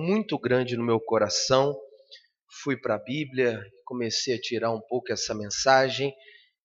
[0.00, 1.76] muito grande no meu coração.
[2.62, 6.12] Fui para a Bíblia, comecei a tirar um pouco essa mensagem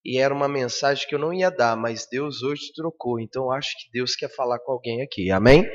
[0.03, 3.19] e era uma mensagem que eu não ia dar, mas Deus hoje trocou.
[3.19, 5.31] Então acho que Deus quer falar com alguém aqui.
[5.31, 5.67] Amém?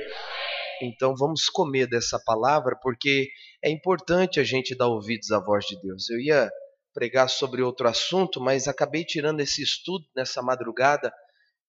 [0.82, 3.28] Então vamos comer dessa palavra porque
[3.62, 6.08] é importante a gente dar ouvidos à voz de Deus.
[6.08, 6.50] Eu ia
[6.94, 11.12] pregar sobre outro assunto, mas acabei tirando esse estudo nessa madrugada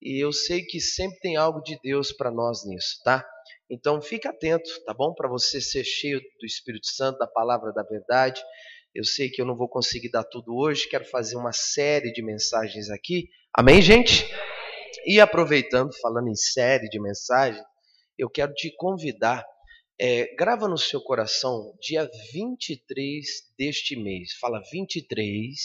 [0.01, 3.23] e eu sei que sempre tem algo de Deus para nós nisso, tá?
[3.71, 5.13] Então fique atento, tá bom?
[5.13, 8.43] Para você ser cheio do Espírito Santo, da palavra da verdade.
[8.93, 12.21] Eu sei que eu não vou conseguir dar tudo hoje, quero fazer uma série de
[12.21, 13.29] mensagens aqui.
[13.53, 14.29] Amém, gente?
[15.05, 17.63] E aproveitando, falando em série de mensagens,
[18.19, 19.45] eu quero te convidar,
[19.97, 23.25] é, grava no seu coração, dia 23
[23.57, 24.33] deste mês.
[24.33, 25.55] Fala 23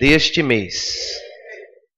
[0.00, 1.20] deste mês.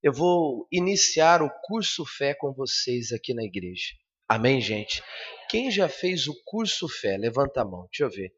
[0.03, 3.95] Eu vou iniciar o curso fé com vocês aqui na igreja.
[4.29, 5.05] Amém, gente?
[5.49, 7.17] Quem já fez o curso fé?
[7.17, 8.35] Levanta a mão, deixa eu ver.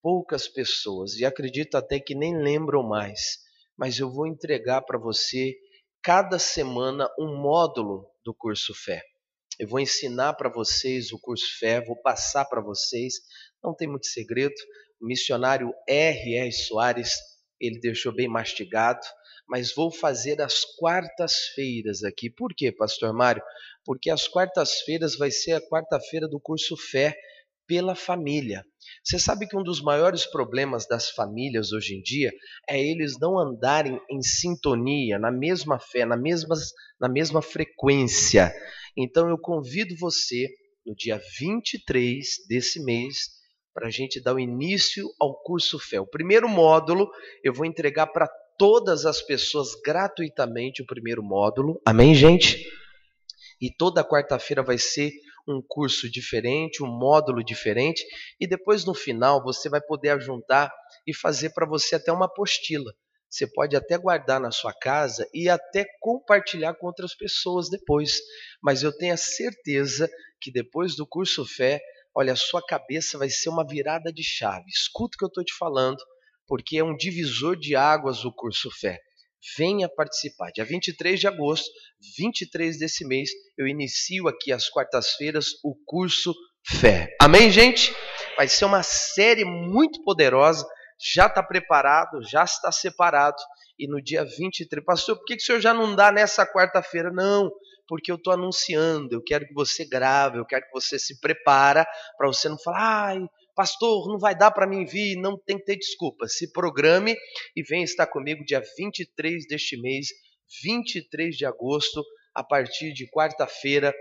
[0.00, 3.38] Poucas pessoas, e acredito até que nem lembram mais,
[3.76, 5.56] mas eu vou entregar para você
[6.00, 9.02] cada semana um módulo do curso fé.
[9.58, 13.14] Eu vou ensinar para vocês o curso fé, vou passar para vocês,
[13.62, 14.54] não tem muito segredo.
[15.00, 16.52] O missionário R.R.
[16.52, 17.14] Soares,
[17.60, 19.04] ele deixou bem mastigado
[19.52, 22.30] mas vou fazer às quartas-feiras aqui.
[22.30, 23.42] Por quê, Pastor Mário?
[23.84, 27.14] Porque às quartas-feiras vai ser a quarta-feira do curso Fé
[27.66, 28.64] pela família.
[29.04, 32.32] Você sabe que um dos maiores problemas das famílias hoje em dia
[32.66, 36.56] é eles não andarem em sintonia, na mesma fé, na mesma,
[36.98, 38.50] na mesma frequência.
[38.96, 40.48] Então eu convido você
[40.86, 43.42] no dia 23 desse mês
[43.74, 46.00] para a gente dar o início ao curso Fé.
[46.00, 47.10] O primeiro módulo
[47.44, 48.26] eu vou entregar para
[48.58, 51.80] todas as pessoas gratuitamente o primeiro módulo.
[51.84, 52.66] Amém, gente?
[53.60, 55.12] E toda quarta-feira vai ser
[55.46, 58.04] um curso diferente, um módulo diferente,
[58.40, 60.72] e depois no final você vai poder juntar
[61.06, 62.92] e fazer para você até uma apostila.
[63.28, 68.20] Você pode até guardar na sua casa e até compartilhar com outras pessoas depois.
[68.62, 70.08] Mas eu tenho a certeza
[70.38, 71.80] que depois do curso Fé,
[72.14, 74.66] olha, a sua cabeça vai ser uma virada de chave.
[74.68, 75.96] Escuta o que eu estou te falando
[76.52, 79.00] porque é um divisor de águas o curso Fé.
[79.56, 80.50] Venha participar.
[80.52, 81.64] Dia 23 de agosto,
[82.18, 87.08] 23 desse mês, eu inicio aqui às quartas-feiras o curso Fé.
[87.18, 87.90] Amém, gente?
[88.36, 90.68] Vai ser uma série muito poderosa.
[91.00, 93.38] Já está preparado, já está separado.
[93.78, 97.10] E no dia 23, pastor, por que, que o senhor já não dá nessa quarta-feira?
[97.10, 97.50] Não,
[97.88, 99.14] porque eu estou anunciando.
[99.14, 101.86] Eu quero que você grave, eu quero que você se prepara
[102.18, 103.20] para você não falar, ai,
[103.54, 106.26] pastor, não vai dar para mim vir, não tem que ter desculpa.
[106.28, 107.16] Se programe
[107.56, 110.08] e venha estar comigo dia 23 deste mês,
[110.62, 112.04] 23 de agosto,
[112.34, 113.94] a partir de quarta-feira,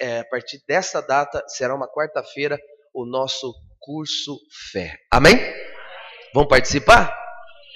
[0.00, 2.58] é, a partir dessa data, será uma quarta-feira,
[2.94, 4.38] o nosso curso
[4.72, 4.98] Fé.
[5.10, 5.36] Amém?
[6.34, 7.14] Vão participar?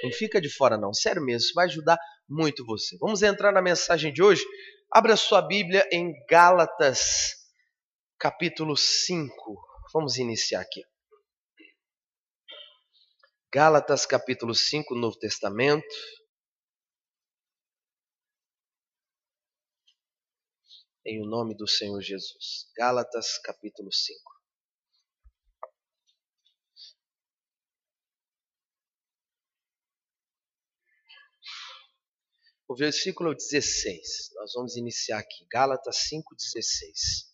[0.03, 1.98] Não fica de fora não, sério mesmo, isso vai ajudar
[2.28, 2.97] muito você.
[2.98, 4.44] Vamos entrar na mensagem de hoje.
[4.91, 7.34] Abra sua Bíblia em Gálatas,
[8.19, 9.30] capítulo 5.
[9.92, 10.82] Vamos iniciar aqui.
[13.53, 15.84] Gálatas capítulo 5, Novo Testamento.
[21.05, 22.71] Em o nome do Senhor Jesus.
[22.77, 24.21] Gálatas capítulo 5.
[32.69, 34.31] O versículo 16.
[34.37, 35.44] Nós vamos iniciar aqui.
[35.50, 37.29] Gálatas 5, 16.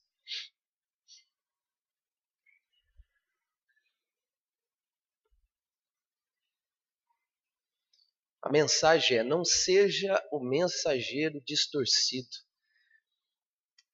[8.47, 12.29] A mensagem é: não seja o mensageiro distorcido.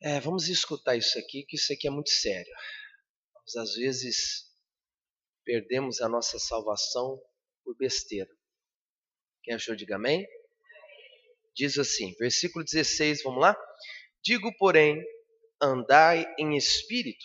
[0.02, 2.52] É, vamos escutar isso aqui, que isso aqui é muito sério.
[3.34, 4.52] Nós, às vezes,
[5.42, 7.18] perdemos a nossa salvação
[7.64, 8.28] por besteira.
[9.42, 10.28] Quem achou, diga amém.
[11.56, 13.56] Diz assim, versículo 16, vamos lá?
[14.22, 15.02] Digo, porém,
[15.62, 17.24] andai em espírito,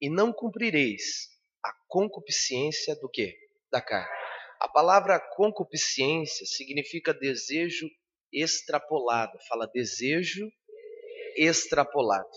[0.00, 1.28] e não cumprireis
[1.64, 3.38] a concupiscência do que?
[3.70, 4.19] Da carne.
[4.60, 7.88] A palavra concupiscência significa desejo
[8.30, 9.38] extrapolado.
[9.48, 10.46] Fala desejo
[11.34, 12.28] extrapolado.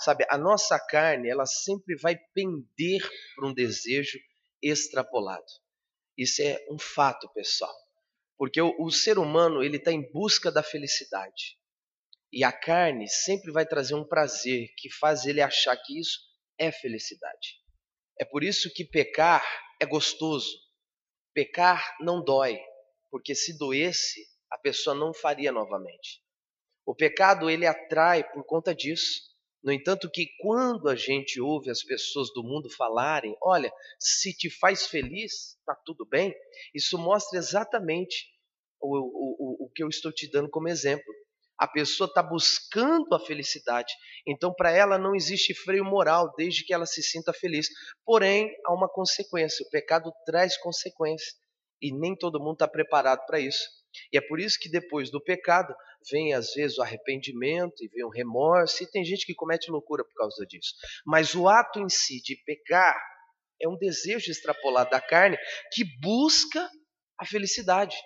[0.00, 3.00] Sabe, a nossa carne, ela sempre vai pender
[3.34, 4.18] para um desejo
[4.62, 5.46] extrapolado.
[6.16, 7.74] Isso é um fato, pessoal.
[8.36, 11.58] Porque o, o ser humano, ele está em busca da felicidade.
[12.30, 16.18] E a carne sempre vai trazer um prazer que faz ele achar que isso
[16.58, 17.62] é felicidade.
[18.20, 19.42] É por isso que pecar
[19.80, 20.63] é gostoso.
[21.34, 22.58] Pecar não dói,
[23.10, 26.22] porque se doesse, a pessoa não faria novamente.
[26.86, 29.34] O pecado ele atrai por conta disso.
[29.62, 34.50] No entanto, que quando a gente ouve as pessoas do mundo falarem, olha, se te
[34.50, 36.34] faz feliz, está tudo bem,
[36.74, 38.28] isso mostra exatamente
[38.78, 41.12] o, o, o, o que eu estou te dando como exemplo.
[41.58, 43.92] A pessoa está buscando a felicidade,
[44.26, 47.68] então para ela não existe freio moral desde que ela se sinta feliz.
[48.04, 51.34] Porém, há uma consequência: o pecado traz consequências
[51.80, 53.68] e nem todo mundo está preparado para isso.
[54.12, 55.74] E é por isso que depois do pecado
[56.10, 60.04] vem às vezes o arrependimento e vem o remorso, e tem gente que comete loucura
[60.04, 60.74] por causa disso.
[61.06, 63.00] Mas o ato em si de pecar
[63.60, 65.38] é um desejo extrapolado da carne
[65.72, 66.68] que busca
[67.18, 67.96] a felicidade.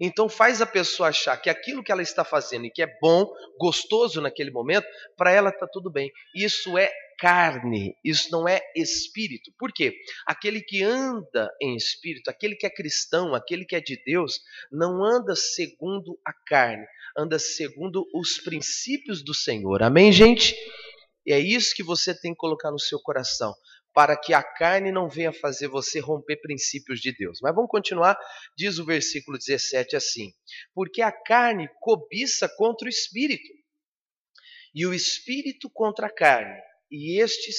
[0.00, 3.30] Então faz a pessoa achar que aquilo que ela está fazendo e que é bom,
[3.58, 4.86] gostoso naquele momento,
[5.16, 6.10] para ela está tudo bem.
[6.34, 9.52] Isso é carne, isso não é espírito.
[9.58, 9.94] Por quê?
[10.26, 14.40] Aquele que anda em espírito, aquele que é cristão, aquele que é de Deus,
[14.72, 16.86] não anda segundo a carne,
[17.16, 19.82] anda segundo os princípios do Senhor.
[19.82, 20.56] Amém, gente?
[21.26, 23.54] E é isso que você tem que colocar no seu coração,
[23.92, 27.38] para que a carne não venha fazer você romper princípios de Deus.
[27.42, 28.18] Mas vamos continuar,
[28.56, 30.32] diz o versículo 17 assim:
[30.74, 33.52] Porque a carne cobiça contra o espírito,
[34.74, 36.60] e o espírito contra a carne
[36.90, 37.56] e estes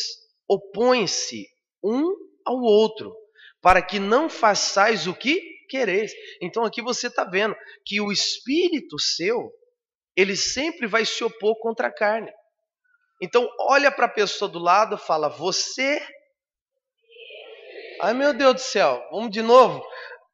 [0.47, 1.47] opõem-se
[1.83, 2.13] um
[2.45, 3.15] ao outro,
[3.61, 5.39] para que não façais o que
[5.69, 6.11] quereis.
[6.41, 7.55] Então aqui você está vendo
[7.85, 9.51] que o espírito seu,
[10.15, 12.31] ele sempre vai se opor contra a carne.
[13.21, 16.05] Então olha para a pessoa do lado, fala: "Você
[18.01, 19.83] Ai meu Deus do céu, vamos de novo.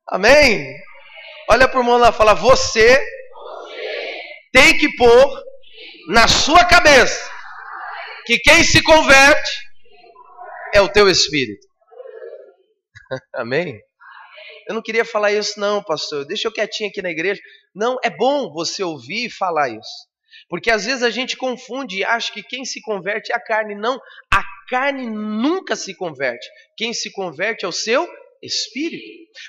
[0.08, 0.74] Amém?
[1.50, 3.06] Olha para o irmão lá, fala: "Você
[4.54, 5.44] tem que pôr
[6.08, 7.30] na sua cabeça
[8.26, 9.68] que quem se converte
[10.74, 11.66] é o teu espírito.
[13.34, 13.80] Amém?
[14.68, 16.26] Eu não queria falar isso, não, pastor.
[16.26, 17.42] Deixa eu quietinho aqui na igreja.
[17.74, 20.07] Não, é bom você ouvir e falar isso.
[20.50, 23.76] Porque às vezes a gente confunde e acha que quem se converte é a carne.
[23.76, 24.00] Não,
[24.32, 26.48] a carne nunca se converte.
[26.76, 28.08] Quem se converte é o seu
[28.42, 29.04] espírito.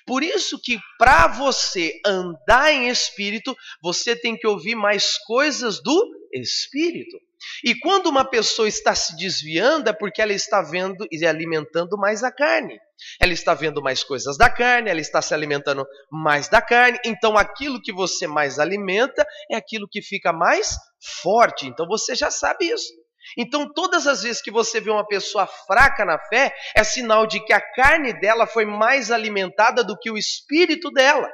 [0.07, 6.11] Por isso que para você andar em espírito, você tem que ouvir mais coisas do
[6.33, 7.19] espírito.
[7.65, 12.23] E quando uma pessoa está se desviando, é porque ela está vendo e alimentando mais
[12.23, 12.79] a carne.
[13.21, 16.99] Ela está vendo mais coisas da carne, ela está se alimentando mais da carne.
[17.05, 20.77] Então, aquilo que você mais alimenta é aquilo que fica mais
[21.23, 21.67] forte.
[21.67, 22.93] Então, você já sabe isso.
[23.37, 27.45] Então, todas as vezes que você vê uma pessoa fraca na fé, é sinal de
[27.45, 31.29] que a carne dela foi mais alimentada do que o espírito dela.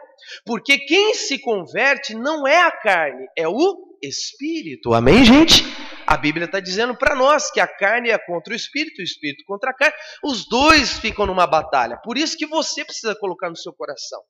[0.44, 4.92] Porque quem se converte não é a carne, é o espírito.
[4.92, 5.64] Amém, gente?
[6.06, 9.44] A Bíblia está dizendo para nós que a carne é contra o espírito, o espírito
[9.46, 9.96] contra a carne.
[10.22, 11.98] Os dois ficam numa batalha.
[12.02, 14.22] Por isso que você precisa colocar no seu coração: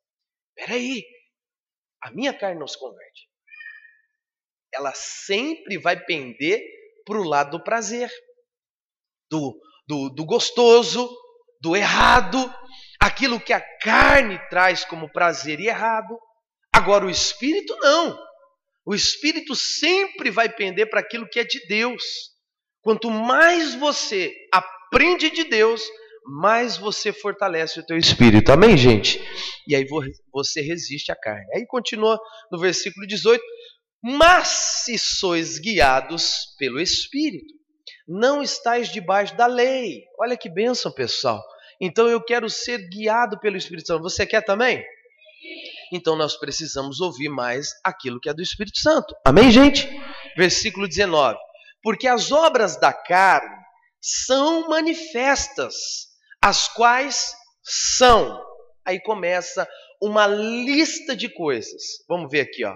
[0.55, 1.03] peraí,
[2.03, 3.29] a minha carne não se converte.
[4.73, 6.61] Ela sempre vai pender
[7.05, 8.11] para o lado do prazer,
[9.31, 11.09] do, do, do gostoso,
[11.61, 12.53] do errado,
[13.01, 16.19] aquilo que a carne traz como prazer e errado.
[16.73, 18.19] Agora, o espírito não.
[18.87, 22.03] O espírito sempre vai pender para aquilo que é de Deus.
[22.83, 25.83] Quanto mais você aprende de Deus,
[26.25, 28.53] mais você fortalece o teu espírito.
[28.53, 29.21] Amém, gente?
[29.67, 29.87] E aí
[30.33, 31.47] você resiste à carne.
[31.55, 32.19] Aí continua
[32.53, 33.43] no versículo 18:
[34.03, 34.49] Mas
[34.85, 37.55] se sois guiados pelo Espírito,
[38.07, 40.03] não estáis debaixo da lei.
[40.19, 41.43] Olha que bênção, pessoal.
[41.81, 44.03] Então eu quero ser guiado pelo Espírito Santo.
[44.03, 44.85] Você quer também?
[45.93, 49.15] Então nós precisamos ouvir mais aquilo que é do Espírito Santo.
[49.25, 49.89] Amém, gente?
[50.37, 51.39] Versículo 19.
[51.83, 53.57] Porque as obras da carne
[54.01, 55.75] são manifestas,
[56.43, 58.41] as quais são.
[58.85, 59.67] Aí começa
[60.01, 61.83] uma lista de coisas.
[62.09, 62.75] Vamos ver aqui, ó.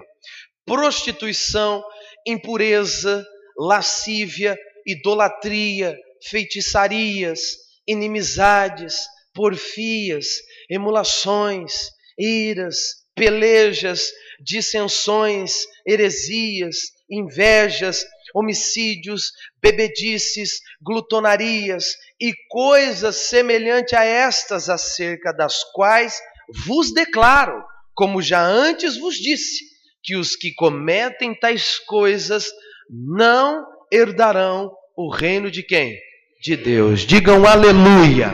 [0.65, 1.83] Prostituição,
[2.25, 3.25] impureza,
[3.57, 7.39] lascívia, idolatria, feitiçarias,
[7.87, 8.95] inimizades,
[9.33, 10.27] porfias,
[10.69, 11.73] emulações,
[12.17, 14.09] iras, pelejas,
[14.39, 15.51] dissensões,
[15.85, 26.19] heresias, invejas, homicídios, bebedices, glutonarias e coisas semelhantes a estas, acerca das quais
[26.65, 29.65] vos declaro, como já antes vos disse,
[30.01, 32.47] que os que cometem tais coisas
[32.89, 35.99] não herdarão o reino de quem?
[36.41, 37.01] De Deus.
[37.01, 38.31] Digam aleluia.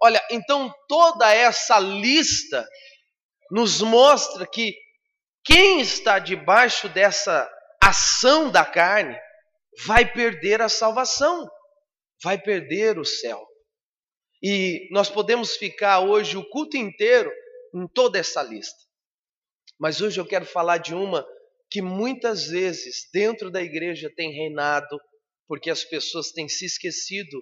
[0.00, 2.66] Olha, então toda essa lista
[3.50, 4.74] nos mostra que
[5.44, 7.50] quem está debaixo dessa
[7.82, 9.18] ação da carne
[9.86, 11.48] vai perder a salvação,
[12.22, 13.46] vai perder o céu.
[14.42, 17.30] E nós podemos ficar hoje o culto inteiro
[17.74, 18.78] em toda essa lista.
[19.78, 21.26] Mas hoje eu quero falar de uma
[21.70, 24.98] que muitas vezes dentro da igreja tem reinado
[25.46, 27.40] porque as pessoas têm se esquecido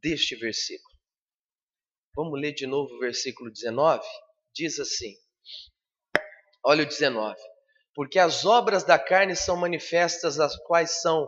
[0.00, 0.96] deste versículo.
[2.14, 4.04] Vamos ler de novo o versículo 19?
[4.54, 5.14] Diz assim:
[6.68, 7.34] Olha o 19.
[7.94, 11.26] Porque as obras da carne são manifestas, as quais são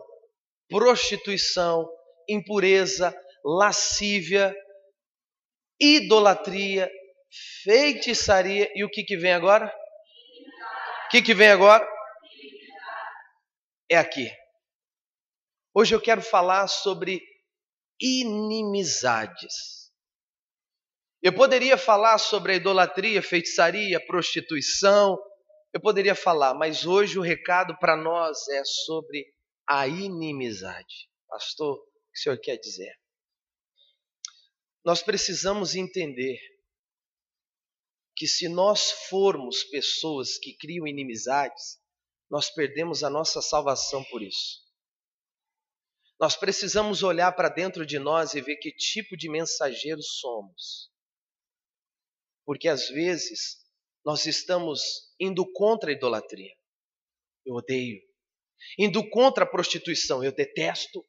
[0.69, 1.91] prostituição,
[2.29, 4.55] impureza, lascívia,
[5.81, 6.91] idolatria,
[7.65, 9.67] feitiçaria e o que, que vem agora?
[11.07, 11.89] O que, que vem agora?
[13.91, 14.31] É aqui.
[15.75, 17.19] Hoje eu quero falar sobre
[17.99, 19.91] inimizades.
[21.23, 25.19] Eu poderia falar sobre a idolatria, feitiçaria, prostituição,
[25.73, 29.33] eu poderia falar, mas hoje o recado para nós é sobre
[29.67, 31.09] a inimizade.
[31.29, 32.93] Pastor, o que o senhor quer dizer?
[34.85, 36.39] Nós precisamos entender
[38.17, 41.79] que se nós formos pessoas que criam inimizades,
[42.31, 44.69] nós perdemos a nossa salvação por isso.
[46.19, 50.91] Nós precisamos olhar para dentro de nós e ver que tipo de mensageiros somos.
[52.45, 53.65] Porque às vezes
[54.05, 56.57] nós estamos indo contra a idolatria.
[57.45, 58.01] Eu odeio.
[58.79, 61.07] Indo contra a prostituição, eu detesto.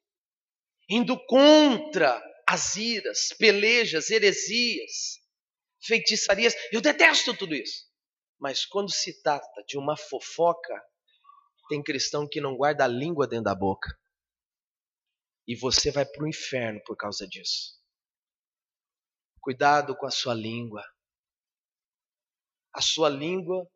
[0.88, 5.20] Indo contra as iras, pelejas, heresias,
[5.80, 7.90] feitiçarias, eu detesto tudo isso.
[8.38, 10.82] Mas quando se trata de uma fofoca,
[11.68, 13.96] tem cristão que não guarda a língua dentro da boca.
[15.46, 17.80] E você vai para o inferno por causa disso.
[19.40, 20.84] Cuidado com a sua língua.
[22.72, 23.68] A sua língua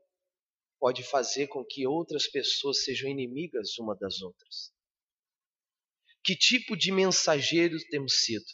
[0.78, 4.72] pode fazer com que outras pessoas sejam inimigas uma das outras.
[6.24, 8.44] Que tipo de mensageiros temos sido?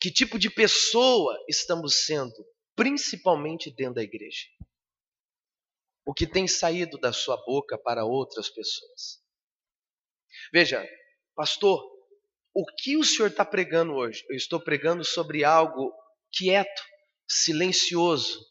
[0.00, 2.34] Que tipo de pessoa estamos sendo,
[2.74, 4.46] principalmente dentro da igreja?
[6.04, 9.22] O que tem saído da sua boca para outras pessoas?
[10.52, 10.86] Veja,
[11.34, 11.80] pastor,
[12.54, 14.24] o que o senhor está pregando hoje?
[14.28, 15.92] Eu estou pregando sobre algo
[16.32, 16.82] quieto,
[17.28, 18.44] silencioso,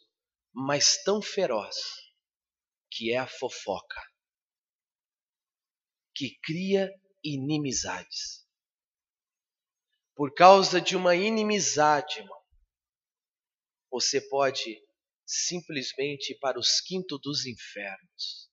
[0.53, 1.75] mas tão feroz,
[2.91, 4.01] que é a fofoca,
[6.13, 6.91] que cria
[7.23, 8.45] inimizades.
[10.15, 12.41] Por causa de uma inimizade, irmão,
[13.89, 14.83] você pode
[15.25, 18.51] simplesmente ir para os quintos dos infernos.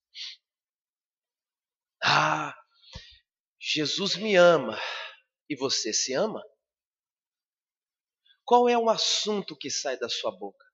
[2.02, 2.54] Ah,
[3.58, 4.78] Jesus me ama.
[5.48, 6.42] E você se ama?
[8.44, 10.67] Qual é o assunto que sai da sua boca?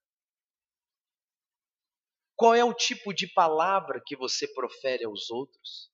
[2.37, 5.91] Qual é o tipo de palavra que você profere aos outros?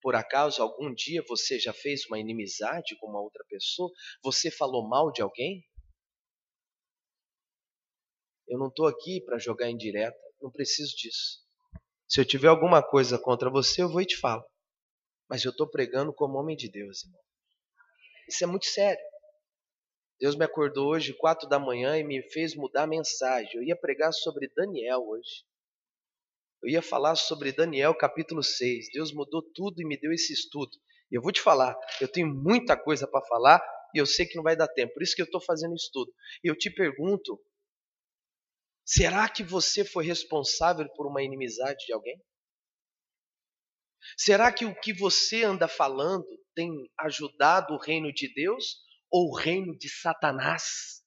[0.00, 3.90] Por acaso algum dia você já fez uma inimizade com uma outra pessoa?
[4.22, 5.64] Você falou mal de alguém?
[8.46, 11.44] Eu não estou aqui para jogar em direta, não preciso disso.
[12.08, 14.42] Se eu tiver alguma coisa contra você, eu vou e te falo.
[15.28, 17.20] Mas eu estou pregando como homem de Deus, irmão.
[18.26, 19.04] Isso é muito sério.
[20.20, 23.54] Deus me acordou hoje, quatro da manhã, e me fez mudar a mensagem.
[23.54, 25.44] Eu ia pregar sobre Daniel hoje.
[26.62, 28.88] Eu ia falar sobre Daniel capítulo 6.
[28.92, 30.76] Deus mudou tudo e me deu esse estudo.
[31.10, 33.62] E eu vou te falar, eu tenho muita coisa para falar
[33.94, 34.92] e eu sei que não vai dar tempo.
[34.92, 36.12] Por isso que eu estou fazendo estudo.
[36.42, 37.40] E eu te pergunto:
[38.84, 42.20] será que você foi responsável por uma inimizade de alguém?
[44.16, 49.36] Será que o que você anda falando tem ajudado o reino de Deus ou o
[49.36, 51.02] reino de Satanás?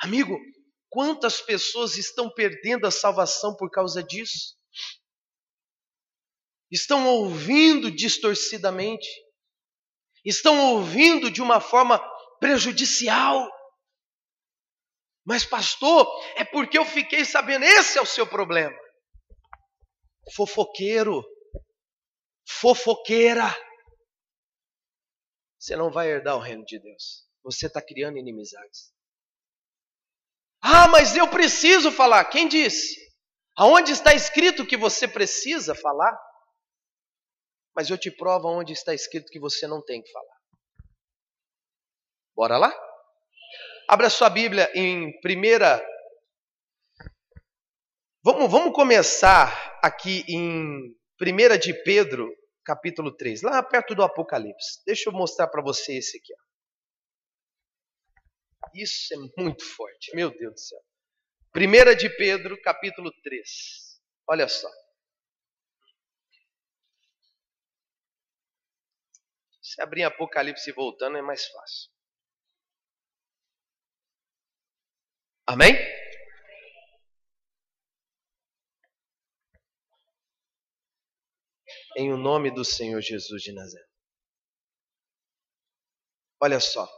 [0.00, 0.38] Amigo,
[0.88, 4.56] quantas pessoas estão perdendo a salvação por causa disso?
[6.70, 9.08] Estão ouvindo distorcidamente,
[10.24, 11.98] estão ouvindo de uma forma
[12.38, 13.50] prejudicial.
[15.24, 18.76] Mas, pastor, é porque eu fiquei sabendo, esse é o seu problema.
[20.34, 21.24] Fofoqueiro,
[22.46, 23.44] fofoqueira.
[25.58, 27.26] Você não vai herdar o reino de Deus.
[27.42, 28.92] Você está criando inimizades.
[30.60, 32.24] Ah, mas eu preciso falar.
[32.26, 32.96] Quem disse?
[33.56, 36.16] Aonde está escrito que você precisa falar?
[37.74, 40.38] Mas eu te provo onde está escrito que você não tem que falar.
[42.36, 42.72] Bora lá?
[43.88, 45.84] Abra sua Bíblia em primeira.
[48.22, 52.30] Vamos, vamos começar aqui em 1 de Pedro,
[52.68, 54.84] capítulo 3, lá perto do Apocalipse.
[54.84, 56.34] Deixa eu mostrar para você esse aqui.
[56.34, 56.38] Ó.
[58.74, 60.80] Isso é muito forte, meu Deus do céu.
[61.56, 64.02] 1 de Pedro, capítulo 3.
[64.28, 64.68] Olha só.
[69.62, 71.90] Se abrir Apocalipse e voltando é mais fácil.
[75.46, 75.72] Amém?
[81.96, 83.84] Em o nome do Senhor Jesus de Nazaré.
[86.40, 86.88] Olha só.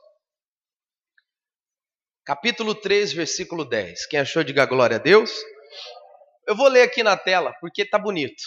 [2.24, 4.06] Capítulo 3, versículo 10.
[4.06, 5.32] Quem achou, diga glória a Deus.
[6.46, 8.42] Eu vou ler aqui na tela, porque tá bonito.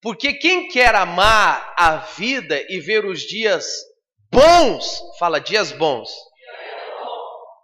[0.00, 3.66] Porque quem quer amar a vida e ver os dias
[4.30, 6.10] bons, fala dias bons.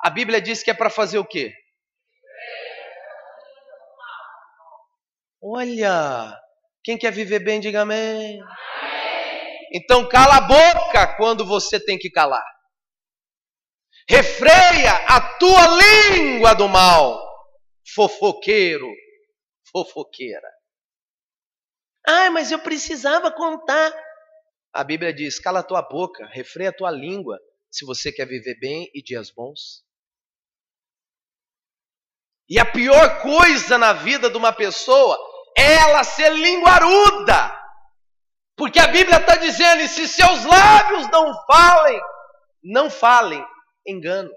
[0.02, 1.52] A Bíblia diz que é para fazer o quê?
[5.42, 6.38] Olha,
[6.82, 8.40] quem quer viver bem, diga amém.
[9.72, 12.44] Então cala a boca quando você tem que calar.
[14.08, 17.22] Refreia a tua língua do mal,
[17.94, 18.90] fofoqueiro,
[19.70, 20.50] fofoqueira.
[22.06, 23.92] Ah, mas eu precisava contar.
[24.72, 27.38] A Bíblia diz: cala a tua boca, refreia a tua língua,
[27.70, 29.84] se você quer viver bem e dias bons.
[32.48, 35.16] E a pior coisa na vida de uma pessoa
[35.56, 37.58] ela ser linguaruda.
[38.56, 42.00] Porque a Bíblia está dizendo: e se seus lábios não falem,
[42.62, 43.44] não falem,
[43.86, 44.30] engano.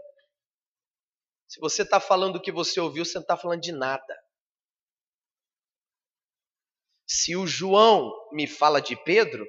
[1.48, 4.24] Se você está falando o que você ouviu, você não está falando de nada.
[7.06, 9.46] Se o João me fala de Pedro,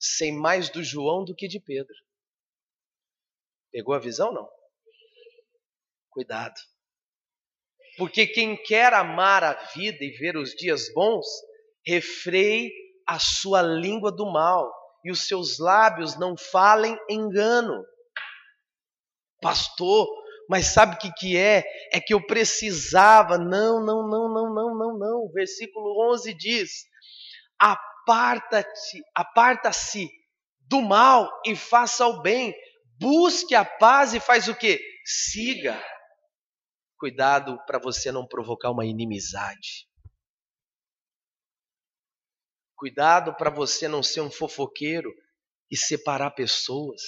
[0.00, 1.94] sei mais do João do que de Pedro.
[3.70, 4.48] Pegou a visão não?
[6.10, 6.54] Cuidado.
[7.96, 11.26] Porque quem quer amar a vida e ver os dias bons,
[11.86, 12.72] refreie
[13.06, 14.72] a sua língua do mal
[15.04, 17.84] e os seus lábios não falem engano.
[19.40, 20.08] Pastor,
[20.48, 21.64] mas sabe o que, que é?
[21.92, 23.36] É que eu precisava.
[23.38, 25.32] Não, não, não, não, não, não, não.
[25.32, 26.70] Versículo 11 diz:
[27.58, 30.10] Aparta-te, aparta-se
[30.68, 32.54] do mal e faça o bem.
[32.98, 34.80] Busque a paz e faz o que?
[35.04, 35.78] Siga.
[37.04, 39.86] Cuidado para você não provocar uma inimizade.
[42.74, 45.14] Cuidado para você não ser um fofoqueiro
[45.70, 47.02] e separar pessoas.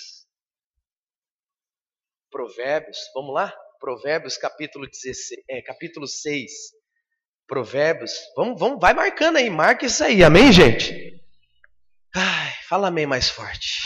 [2.30, 3.50] Provérbios, vamos lá?
[3.80, 6.52] Provérbios capítulo 16, é, capítulo 6.
[7.46, 11.24] Provérbios, vamos, vamos, vai marcando aí, marca isso aí, amém, gente?
[12.14, 13.80] Ai, fala amém mais forte.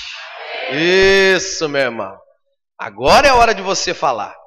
[0.72, 2.20] Isso, meu irmão.
[2.76, 4.39] Agora é a hora de você falar.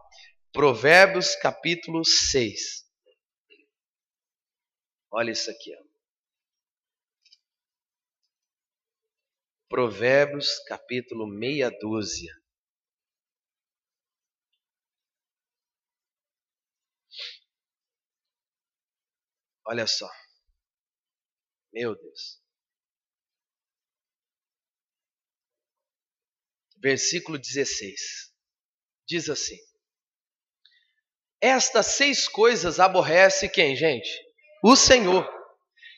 [0.53, 2.87] Provérbios capítulo 6.
[5.09, 5.75] Olha isso aqui.
[5.75, 5.83] Ó.
[9.67, 12.31] Provérbios capítulo meia dúzia.
[19.65, 20.07] Olha só.
[21.71, 22.39] Meu Deus.
[26.77, 28.31] Versículo 16.
[29.07, 29.72] Diz assim:
[31.43, 34.09] estas seis coisas aborrece quem, gente?
[34.63, 35.29] O Senhor.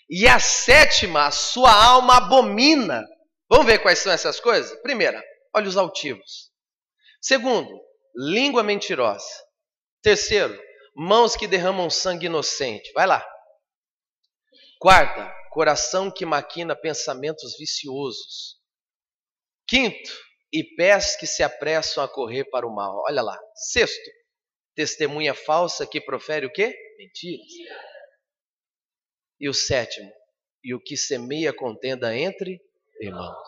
[0.09, 3.05] E a sétima, a sua alma abomina.
[3.47, 4.75] Vamos ver quais são essas coisas?
[4.81, 5.23] Primeira,
[5.55, 6.51] olhos altivos.
[7.21, 7.69] Segundo,
[8.15, 9.27] língua mentirosa.
[10.01, 10.59] Terceiro,
[10.95, 12.91] mãos que derramam sangue inocente.
[12.93, 13.23] Vai lá.
[14.79, 18.59] Quarta, coração que maquina pensamentos viciosos.
[19.67, 20.11] Quinto,
[20.51, 23.03] e pés que se apressam a correr para o mal.
[23.07, 23.39] Olha lá.
[23.55, 24.09] Sexto,
[24.75, 26.75] testemunha falsa que profere o quê?
[26.97, 27.47] Mentiras.
[29.39, 30.11] E o sétimo,
[30.63, 32.61] e o que semeia contenda entre
[32.99, 33.47] irmãos.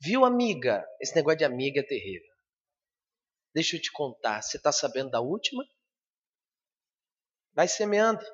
[0.00, 0.86] Viu, amiga?
[1.00, 2.28] Esse negócio de amiga é terrível.
[3.54, 4.42] Deixa eu te contar.
[4.42, 5.64] Você está sabendo da última?
[7.52, 8.24] Vai semeando.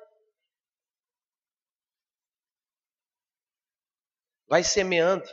[4.47, 5.25] Vai semeando.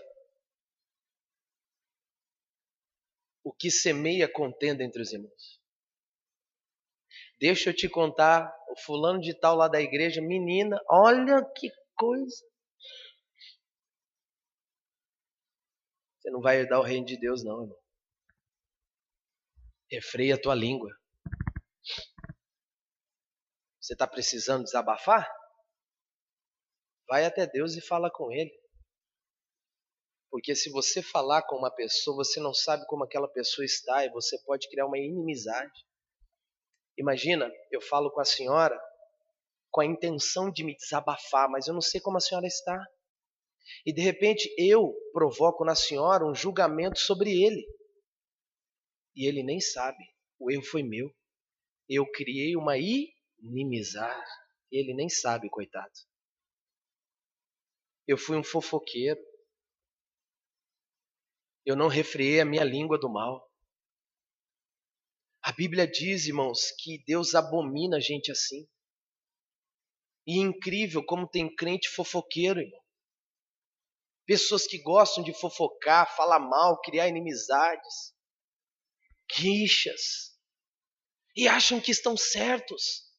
[3.44, 5.51] O que semeia contenda entre os irmãos.
[7.42, 12.46] Deixa eu te contar, o fulano de tal lá da igreja, menina, olha que coisa.
[16.20, 17.78] Você não vai herdar o reino de Deus, não, irmão.
[19.90, 20.96] Refreia a tua língua.
[23.80, 25.28] Você está precisando desabafar?
[27.08, 28.56] Vai até Deus e fala com Ele.
[30.30, 34.10] Porque se você falar com uma pessoa, você não sabe como aquela pessoa está e
[34.10, 35.91] você pode criar uma inimizade.
[36.98, 38.78] Imagina, eu falo com a senhora
[39.72, 42.86] com a intenção de me desabafar, mas eu não sei como a senhora está.
[43.86, 47.66] E de repente eu provoco na senhora um julgamento sobre ele.
[49.16, 50.04] E ele nem sabe.
[50.38, 51.10] O erro foi meu.
[51.88, 54.30] Eu criei uma inimizade.
[54.70, 55.92] Ele nem sabe, coitado.
[58.06, 59.20] Eu fui um fofoqueiro.
[61.64, 63.50] Eu não refreiei a minha língua do mal.
[65.42, 68.68] A Bíblia diz, irmãos, que Deus abomina gente assim.
[70.24, 72.80] E é incrível como tem crente fofoqueiro, irmão.
[74.24, 78.14] Pessoas que gostam de fofocar, falar mal, criar inimizades,
[79.32, 80.38] rixas,
[81.34, 83.10] e acham que estão certos,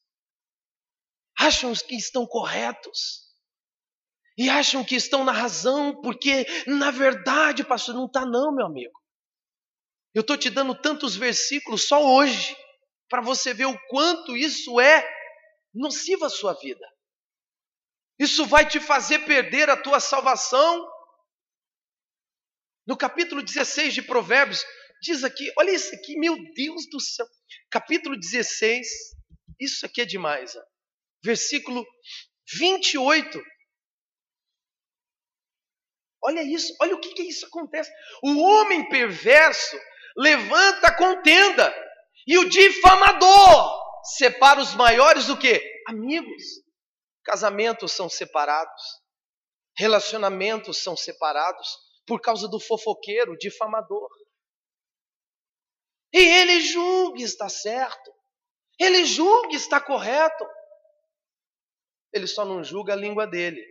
[1.37, 3.33] acham que estão corretos,
[4.37, 9.02] e acham que estão na razão, porque na verdade, pastor, não está, não, meu amigo.
[10.13, 12.55] Eu estou te dando tantos versículos só hoje,
[13.09, 15.07] para você ver o quanto isso é
[15.73, 16.87] nocivo à sua vida.
[18.19, 20.87] Isso vai te fazer perder a tua salvação.
[22.85, 24.63] No capítulo 16 de Provérbios,
[25.01, 27.25] diz aqui, olha isso aqui, meu Deus do céu.
[27.71, 28.87] Capítulo 16,
[29.59, 30.55] isso aqui é demais.
[30.55, 30.61] Ó.
[31.23, 31.85] Versículo
[32.55, 33.43] 28.
[36.25, 37.91] Olha isso, olha o que, que isso acontece.
[38.21, 39.77] O homem perverso
[40.15, 41.73] levanta contenda,
[42.25, 45.61] e o difamador separa os maiores do que?
[45.87, 46.43] Amigos.
[47.23, 48.83] Casamentos são separados,
[49.77, 54.09] relacionamentos são separados por causa do fofoqueiro, difamador.
[56.13, 58.13] E ele julga está certo,
[58.79, 60.45] ele julga está correto,
[62.11, 63.61] ele só não julga a língua dele.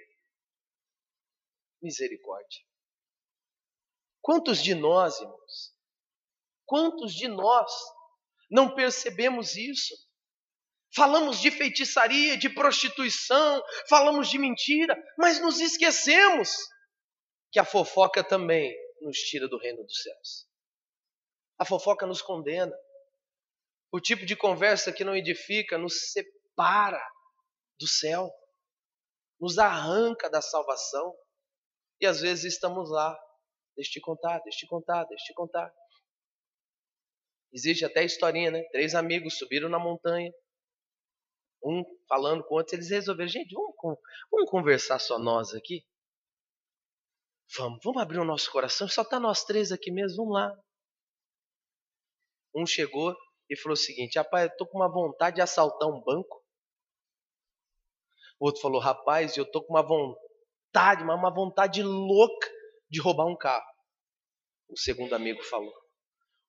[1.80, 2.60] Misericórdia.
[4.20, 5.71] Quantos de nós, irmãos,
[6.72, 7.70] quantos de nós
[8.50, 9.94] não percebemos isso?
[10.96, 16.56] Falamos de feitiçaria, de prostituição, falamos de mentira, mas nos esquecemos
[17.50, 20.48] que a fofoca também nos tira do reino dos céus.
[21.58, 22.74] A fofoca nos condena.
[23.92, 27.06] O tipo de conversa que não edifica nos separa
[27.78, 28.32] do céu,
[29.38, 31.14] nos arranca da salvação.
[32.00, 33.14] E às vezes estamos lá,
[33.76, 35.81] deixa te contar, deixa te contar, deixa te contar.
[37.52, 38.62] Existe até a historinha, né?
[38.72, 40.32] Três amigos subiram na montanha,
[41.64, 43.98] um falando com outro, eles resolveram, gente, vamos,
[44.30, 45.86] vamos conversar só nós aqui?
[47.56, 50.58] Vamos, vamos abrir o nosso coração, só tá nós três aqui mesmo, vamos lá.
[52.54, 53.14] Um chegou
[53.48, 56.42] e falou o seguinte: rapaz, eu tô com uma vontade de assaltar um banco.
[58.40, 62.50] O outro falou: rapaz, eu tô com uma vontade, uma vontade louca
[62.90, 63.64] de roubar um carro.
[64.68, 65.81] O segundo amigo falou.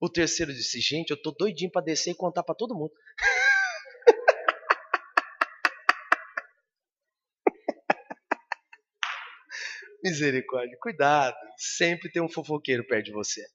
[0.04, 2.92] O terceiro disse: gente, eu tô doidinho para descer e contar para todo mundo.
[10.04, 11.38] Misericórdia, cuidado.
[11.56, 13.48] Sempre tem um fofoqueiro perto de você.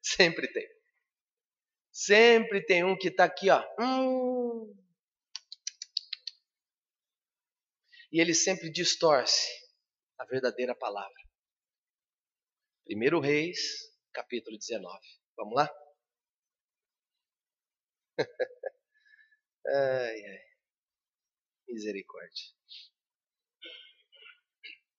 [0.00, 0.68] Sempre tem.
[1.90, 3.60] Sempre tem um que está aqui, ó.
[3.80, 4.72] Hum.
[8.12, 9.50] E ele sempre distorce
[10.16, 11.20] a verdadeira palavra.
[12.84, 14.98] Primeiro Reis, capítulo 19.
[15.36, 15.70] Vamos lá?
[19.66, 20.46] ai, ai.
[21.68, 22.44] Misericórdia.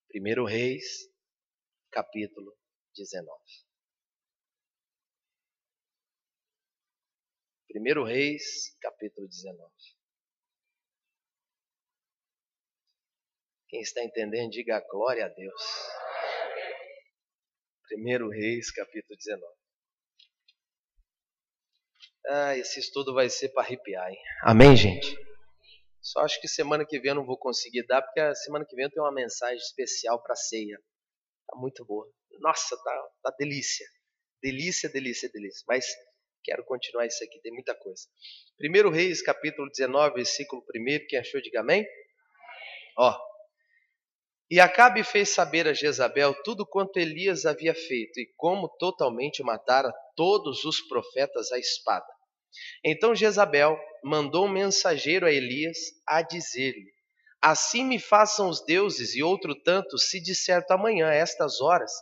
[0.06, 1.10] Primeiro Reis,
[1.90, 2.56] capítulo
[2.94, 3.42] 19.
[7.66, 9.72] Primeiro Reis, capítulo 19.
[13.66, 15.62] Quem está entendendo, diga glória a Deus.
[17.88, 19.42] Primeiro Reis, capítulo 19.
[22.28, 24.18] Ah, esse estudo vai ser para arrepiar, hein?
[24.42, 25.16] Amém, gente?
[26.02, 28.76] Só acho que semana que vem eu não vou conseguir dar, porque a semana que
[28.76, 30.78] vem eu tenho uma mensagem especial para ceia.
[31.46, 32.06] Tá muito boa.
[32.40, 33.86] Nossa, tá, tá delícia.
[34.42, 35.64] Delícia, delícia, delícia.
[35.66, 35.86] Mas
[36.44, 38.02] quero continuar isso aqui, tem muita coisa.
[38.58, 41.86] Primeiro Reis, capítulo 19, versículo 1, quem achou, diga amém.
[42.98, 43.27] Ó.
[44.50, 49.92] E Acabe fez saber a Jezabel tudo quanto Elias havia feito e como totalmente matara
[50.16, 52.06] todos os profetas à espada.
[52.82, 56.90] Então Jezabel mandou um mensageiro a Elias a dizer-lhe:
[57.42, 61.92] Assim me façam os deuses e outro tanto, se de certo amanhã, a estas horas,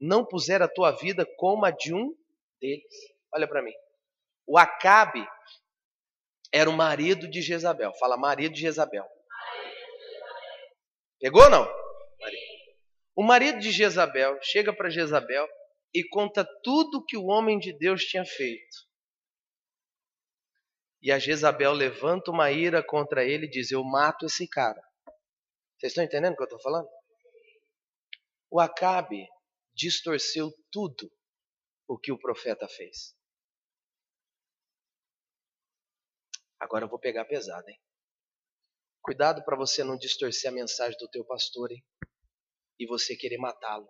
[0.00, 2.12] não puser a tua vida como a de um
[2.60, 2.94] deles.
[3.32, 3.72] Olha para mim.
[4.44, 5.24] O Acabe
[6.52, 7.94] era o marido de Jezabel.
[7.94, 9.06] Fala, marido de Jezabel.
[11.20, 11.81] Pegou ou não?
[13.14, 15.46] O marido de Jezabel chega para Jezabel
[15.94, 18.76] e conta tudo que o homem de Deus tinha feito.
[21.02, 24.80] E a Jezabel levanta uma ira contra ele e diz: Eu mato esse cara.
[25.76, 26.88] Vocês estão entendendo o que eu estou falando?
[28.50, 29.26] O Acabe
[29.74, 31.12] distorceu tudo
[31.88, 33.14] o que o profeta fez.
[36.60, 37.80] Agora eu vou pegar pesado, hein?
[39.02, 41.84] Cuidado para você não distorcer a mensagem do teu pastor, hein?
[42.78, 43.88] E você querer matá-lo.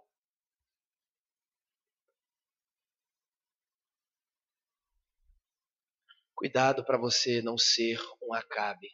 [6.34, 8.88] Cuidado para você não ser um Acabe.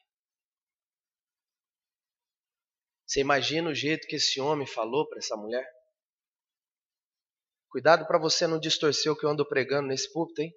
[3.07, 5.67] Você imagina o jeito que esse homem falou para essa mulher?
[7.71, 10.55] Cuidado para você não distorcer o que eu ando pregando nesse púlpito, hein?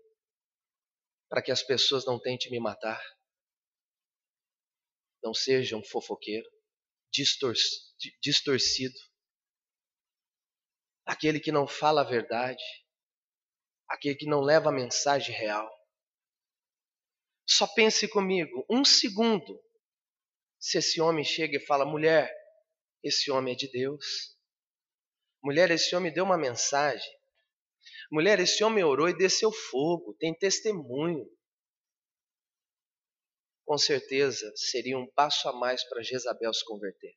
[1.29, 3.01] Para que as pessoas não tentem me matar.
[5.23, 6.49] Não seja um fofoqueiro,
[8.21, 8.99] distorcido.
[11.05, 12.63] Aquele que não fala a verdade.
[13.87, 15.69] Aquele que não leva a mensagem real.
[17.47, 19.61] Só pense comigo, um segundo,
[20.57, 22.31] se esse homem chega e fala: mulher,
[23.03, 24.37] esse homem é de Deus.
[25.43, 27.11] Mulher, esse homem deu uma mensagem.
[28.11, 31.25] Mulher, esse homem orou e desceu fogo, tem testemunho.
[33.65, 37.15] Com certeza seria um passo a mais para Jezabel se converter.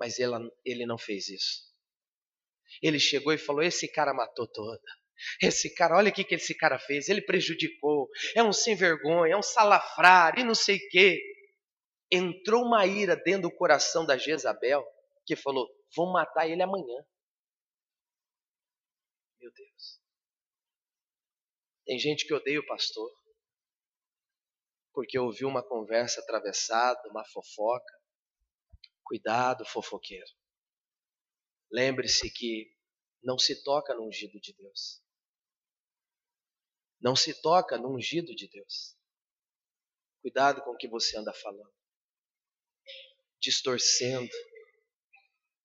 [0.00, 1.70] Mas ela, ele não fez isso.
[2.82, 4.82] Ele chegou e falou: Esse cara matou toda.
[5.42, 7.10] Esse cara, olha o que, que esse cara fez.
[7.10, 8.08] Ele prejudicou.
[8.34, 11.20] É um sem vergonha, é um salafrar e não sei o quê.
[12.10, 14.82] Entrou uma ira dentro do coração da Jezabel
[15.26, 17.04] que falou: Vão matar ele amanhã.
[19.38, 20.00] Meu Deus.
[21.84, 23.10] Tem gente que odeia o pastor
[24.92, 27.99] porque ouviu uma conversa atravessada, uma fofoca.
[29.10, 30.30] Cuidado, fofoqueiro.
[31.68, 32.72] Lembre-se que
[33.20, 35.02] não se toca no ungido de Deus.
[37.00, 38.96] Não se toca no ungido de Deus.
[40.22, 41.74] Cuidado com o que você anda falando,
[43.40, 44.30] distorcendo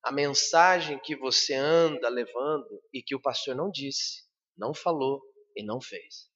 [0.01, 4.27] a mensagem que você anda levando e que o pastor não disse,
[4.57, 5.21] não falou
[5.55, 6.31] e não fez.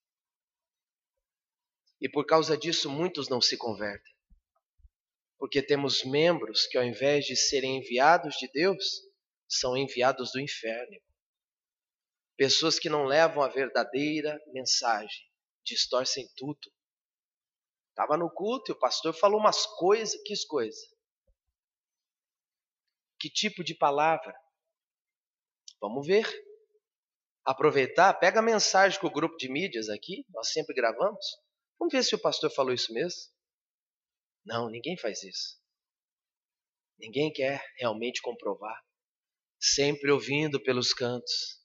[2.00, 4.19] E por causa disso, muitos não se convertem.
[5.40, 9.00] Porque temos membros que, ao invés de serem enviados de Deus,
[9.48, 11.00] são enviados do inferno.
[12.36, 15.26] Pessoas que não levam a verdadeira mensagem,
[15.64, 16.70] distorcem tudo.
[17.88, 20.78] Estava no culto e o pastor falou umas coisas, que coisas?
[23.18, 24.34] Que tipo de palavra?
[25.80, 26.26] Vamos ver.
[27.46, 31.24] Aproveitar, pega a mensagem com o grupo de mídias aqui, nós sempre gravamos.
[31.78, 33.39] Vamos ver se o pastor falou isso mesmo.
[34.44, 35.60] Não, ninguém faz isso.
[36.98, 38.78] Ninguém quer realmente comprovar.
[39.58, 41.60] Sempre ouvindo pelos cantos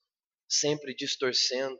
[0.48, 1.80] sempre distorcendo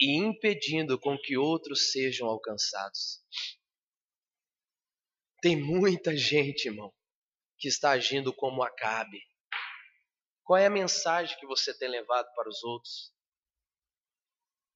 [0.00, 3.22] e impedindo com que outros sejam alcançados.
[5.42, 6.92] Tem muita gente, irmão,
[7.58, 9.22] que está agindo como Acabe.
[10.44, 13.12] Qual é a mensagem que você tem levado para os outros?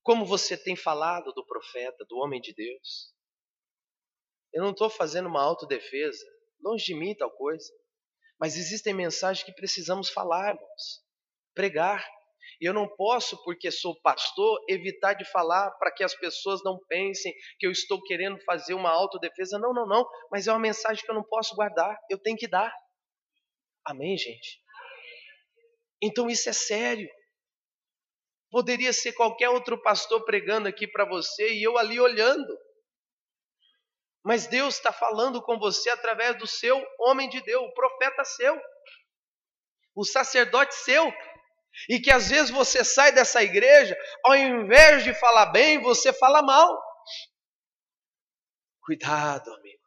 [0.02, 3.13] Como você tem falado do profeta, do homem de Deus?
[4.54, 6.24] Eu não estou fazendo uma autodefesa,
[6.62, 7.70] longe de mim tal coisa.
[8.40, 10.56] Mas existem mensagens que precisamos falar.
[11.54, 12.06] Pregar.
[12.60, 16.78] E eu não posso, porque sou pastor, evitar de falar para que as pessoas não
[16.88, 19.58] pensem que eu estou querendo fazer uma autodefesa.
[19.58, 20.08] Não, não, não.
[20.30, 21.98] Mas é uma mensagem que eu não posso guardar.
[22.08, 22.72] Eu tenho que dar.
[23.84, 24.62] Amém, gente?
[26.00, 27.08] Então isso é sério.
[28.50, 32.56] Poderia ser qualquer outro pastor pregando aqui para você e eu ali olhando.
[34.24, 38.58] Mas Deus está falando com você através do seu homem de Deus, o profeta seu,
[39.94, 41.12] o sacerdote seu.
[41.90, 46.40] E que às vezes você sai dessa igreja, ao invés de falar bem, você fala
[46.40, 46.80] mal.
[48.80, 49.82] Cuidado, amigo.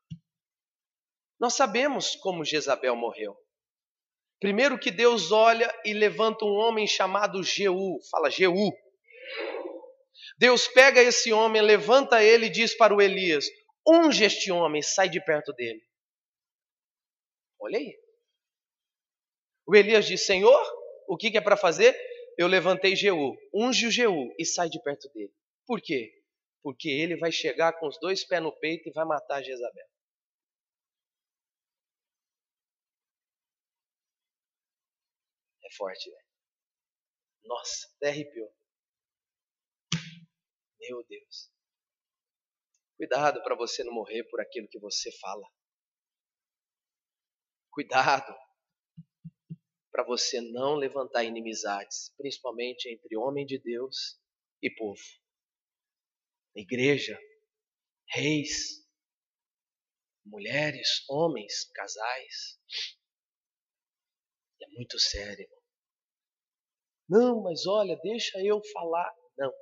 [1.40, 3.36] Nós sabemos como Jezabel morreu.
[4.40, 8.72] Primeiro que Deus olha e levanta um homem chamado Jeú, fala Jeú.
[10.38, 13.46] Deus pega esse homem, levanta ele e diz para o Elias:
[13.88, 15.82] unge este homem, sai de perto dele.
[17.60, 18.00] Olha aí.
[19.66, 20.62] O Elias diz: Senhor,
[21.08, 21.96] o que, é para fazer?
[22.38, 25.34] Eu levantei Jeú, unge o Jeú e sai de perto dele.
[25.66, 26.14] Por quê?
[26.62, 29.88] Porque ele vai chegar com os dois pés no peito e vai matar Jezabel.
[35.64, 36.18] É forte, né?
[37.44, 38.54] Nossa, até arrepiou.
[40.80, 41.57] Meu Deus.
[42.98, 45.48] Cuidado para você não morrer por aquilo que você fala.
[47.72, 48.36] Cuidado
[49.92, 54.20] para você não levantar inimizades, principalmente entre homem de Deus
[54.62, 55.02] e povo.
[56.56, 57.20] Igreja,
[58.10, 58.84] reis,
[60.26, 62.60] mulheres, homens, casais.
[64.62, 65.48] É muito sério.
[67.08, 69.16] Não, mas olha, deixa eu falar.
[69.38, 69.54] Não.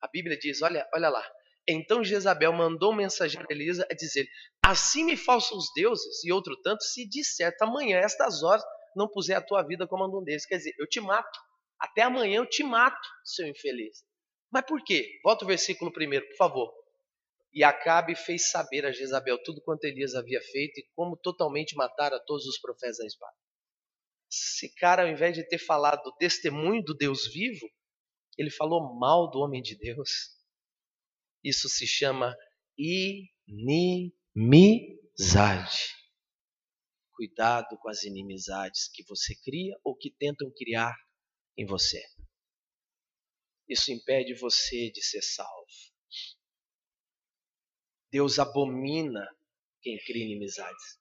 [0.00, 1.41] A Bíblia diz, olha, olha lá.
[1.68, 4.26] Então Jezabel mandou um mensageiro a Elisa a dizer:
[4.64, 9.42] Assim me falsos deuses e outro tanto, se certo amanhã, estas horas, não puser a
[9.42, 10.46] tua vida como um deles.
[10.46, 11.38] Quer dizer, eu te mato.
[11.78, 14.04] Até amanhã eu te mato, seu infeliz.
[14.50, 15.18] Mas por quê?
[15.24, 16.72] Volta o versículo primeiro, por favor.
[17.52, 22.12] E Acabe fez saber a Jezabel tudo quanto Elias havia feito e como totalmente matar
[22.12, 23.34] a todos os profetas da espada.
[24.30, 27.68] Esse cara, ao invés de ter falado do testemunho do Deus vivo,
[28.38, 30.10] ele falou mal do homem de Deus.
[31.42, 32.36] Isso se chama
[32.78, 34.36] inimizade.
[37.14, 40.94] Cuidado com as inimizades que você cria ou que tentam criar
[41.56, 42.02] em você.
[43.68, 45.66] Isso impede você de ser salvo.
[48.10, 49.26] Deus abomina
[49.80, 51.00] quem cria inimizades.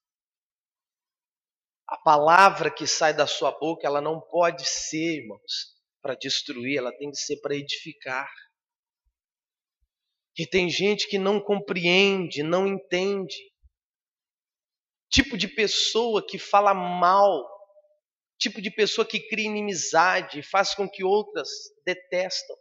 [1.87, 6.95] A palavra que sai da sua boca, ela não pode ser, irmãos, para destruir, ela
[6.97, 8.31] tem que ser para edificar.
[10.37, 13.35] E tem gente que não compreende, não entende.
[15.09, 17.45] Tipo de pessoa que fala mal,
[18.39, 21.49] tipo de pessoa que cria inimizade, faz com que outras
[21.85, 22.55] detestam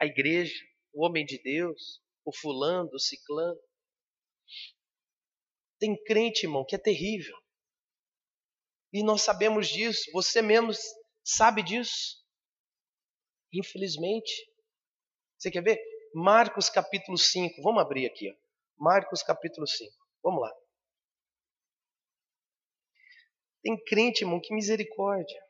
[0.00, 0.54] a igreja,
[0.92, 3.58] o homem de Deus, o fulano, o ciclano.
[5.78, 7.36] Tem crente, irmão, que é terrível.
[8.92, 10.70] E nós sabemos disso, você mesmo
[11.24, 12.22] sabe disso.
[13.52, 14.32] Infelizmente.
[15.36, 15.93] Você quer ver?
[16.14, 17.60] Marcos capítulo 5.
[17.60, 18.30] Vamos abrir aqui.
[18.30, 18.34] Ó.
[18.78, 19.92] Marcos capítulo 5.
[20.22, 20.52] Vamos lá.
[23.62, 25.42] Tem crente, irmão, que misericórdia.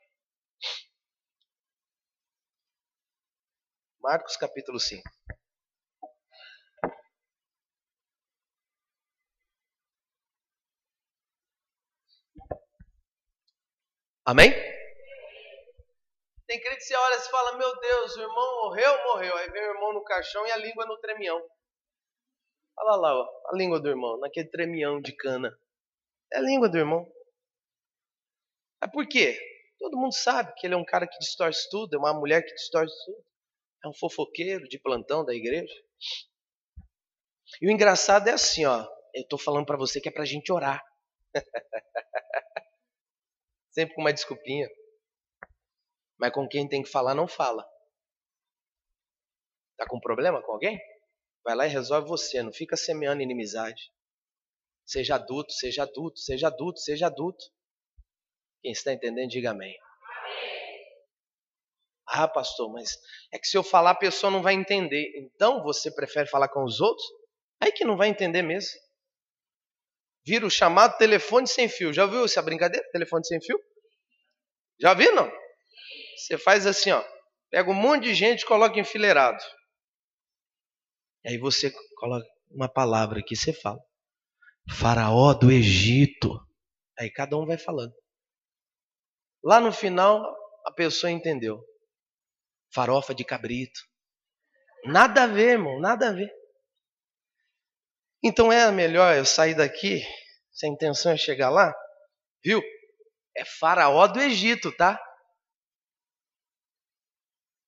[4.01, 5.03] Marcos capítulo 5.
[14.25, 14.74] Amém?
[16.55, 19.35] Tem crente que você olha e fala, meu Deus, o irmão morreu, morreu.
[19.35, 21.35] Aí vem o irmão no caixão e a língua no tremião.
[22.77, 25.53] Olha lá, ó, a língua do irmão, naquele tremião de cana.
[26.31, 27.11] É a língua do irmão.
[28.81, 29.37] É por quê?
[29.79, 32.53] Todo mundo sabe que ele é um cara que distorce tudo, é uma mulher que
[32.53, 33.25] distorce tudo.
[33.83, 35.75] É um fofoqueiro de plantão da igreja.
[37.61, 38.87] E o engraçado é assim, ó.
[39.13, 40.81] Eu estou falando para você que é para gente orar.
[43.71, 44.69] Sempre com uma desculpinha.
[46.17, 47.67] Mas com quem tem que falar, não fala.
[49.77, 50.79] Tá com problema com alguém?
[51.43, 53.91] Vai lá e resolve você, não fica semeando inimizade.
[54.85, 57.43] Seja adulto, seja adulto, seja adulto, seja adulto.
[58.61, 59.75] Quem está entendendo, diga amém.
[62.07, 62.97] Ah, pastor, mas
[63.31, 65.11] é que se eu falar a pessoa não vai entender.
[65.17, 67.05] Então você prefere falar com os outros?
[67.59, 68.79] Aí que não vai entender mesmo.
[70.25, 71.93] Vira o chamado telefone sem fio.
[71.93, 72.87] Já viu essa brincadeira?
[72.91, 73.59] Telefone sem fio?
[74.79, 75.31] Já viu não?
[76.15, 77.03] Você faz assim, ó.
[77.49, 79.43] Pega um monte de gente, coloca enfileirado.
[81.23, 83.79] E aí você coloca uma palavra aqui, você fala.
[84.69, 86.39] Faraó do Egito.
[86.97, 87.93] Aí cada um vai falando.
[89.43, 90.23] Lá no final,
[90.65, 91.63] a pessoa entendeu.
[92.73, 93.79] Farofa de cabrito.
[94.85, 96.31] Nada a ver, irmão, nada a ver.
[98.23, 100.03] Então é melhor eu sair daqui,
[100.51, 101.75] se a intenção é chegar lá,
[102.43, 102.61] viu?
[103.37, 104.99] É faraó do Egito, tá?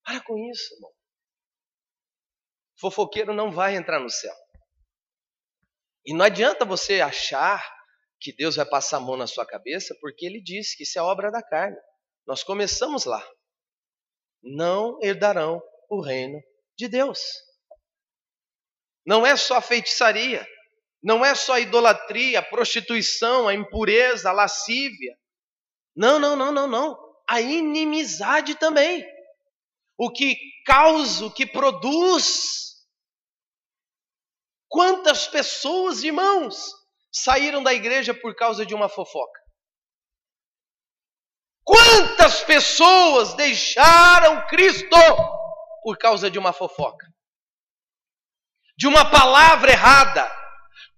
[0.07, 0.91] Para com isso, irmão.
[2.79, 4.33] Fofoqueiro não vai entrar no céu.
[6.05, 7.61] E não adianta você achar
[8.17, 11.01] que Deus vai passar a mão na sua cabeça, porque ele disse que isso é
[11.01, 11.75] obra da carne.
[12.25, 13.21] Nós começamos lá.
[14.41, 16.41] Não herdarão o reino
[16.77, 17.19] de Deus.
[19.05, 20.47] Não é só feitiçaria,
[21.03, 25.19] não é só idolatria, prostituição, a impureza, a lascívia.
[25.93, 26.97] Não, não, não, não, não.
[27.29, 29.05] A inimizade também.
[29.97, 32.75] O que causa, o que produz.
[34.69, 36.71] Quantas pessoas, irmãos,
[37.11, 39.39] saíram da igreja por causa de uma fofoca?
[41.63, 44.95] Quantas pessoas deixaram Cristo
[45.83, 47.07] por causa de uma fofoca?
[48.77, 50.31] de uma palavra errada.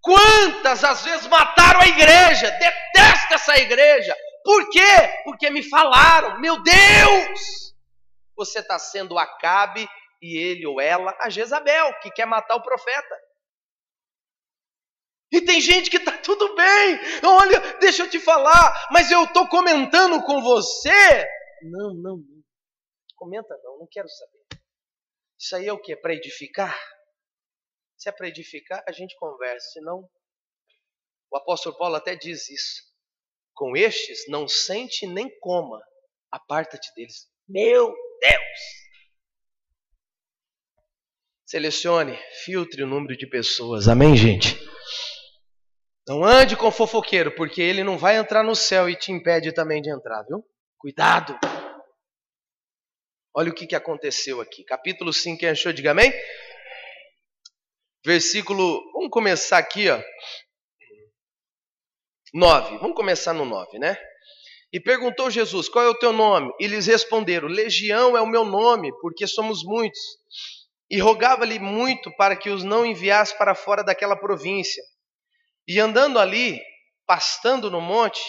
[0.01, 4.15] Quantas às vezes mataram a igreja, detesta essa igreja.
[4.43, 5.21] Por quê?
[5.23, 7.68] Porque me falaram, meu Deus,
[8.39, 9.85] você está sendo Acabe
[10.21, 13.19] e ele ou ela a Jezabel, que quer matar o profeta.
[15.31, 19.47] E tem gente que está tudo bem, olha, deixa eu te falar, mas eu estou
[19.47, 21.27] comentando com você.
[21.63, 22.43] Não, não, não.
[23.15, 24.63] Comenta não, não quero saber.
[25.37, 25.95] Isso aí é o que?
[25.95, 26.75] Para edificar?
[27.97, 29.71] Se é para edificar, a gente conversa.
[29.73, 30.09] Senão,
[31.29, 32.81] o apóstolo Paulo até diz isso.
[33.53, 35.79] Com estes, não sente nem coma,
[36.31, 37.29] aparta-te deles.
[37.47, 38.59] Meu Deus!
[41.45, 43.87] Selecione, filtre o número de pessoas.
[43.87, 44.57] Amém, gente?
[46.07, 49.81] Não ande com fofoqueiro, porque ele não vai entrar no céu e te impede também
[49.81, 50.43] de entrar, viu?
[50.77, 51.37] Cuidado!
[53.35, 54.63] Olha o que, que aconteceu aqui.
[54.63, 56.11] Capítulo 5, quem achou, diga amém?
[58.05, 58.91] versículo.
[58.93, 60.01] Vamos começar aqui, ó.
[62.33, 62.77] 9.
[62.77, 63.97] Vamos começar no 9, né?
[64.71, 66.51] E perguntou Jesus: Qual é o teu nome?
[66.59, 69.99] E lhes responderam: Legião é o meu nome, porque somos muitos.
[70.89, 74.83] E rogava-lhe muito para que os não enviasse para fora daquela província.
[75.67, 76.59] E andando ali,
[77.05, 78.21] pastando no monte,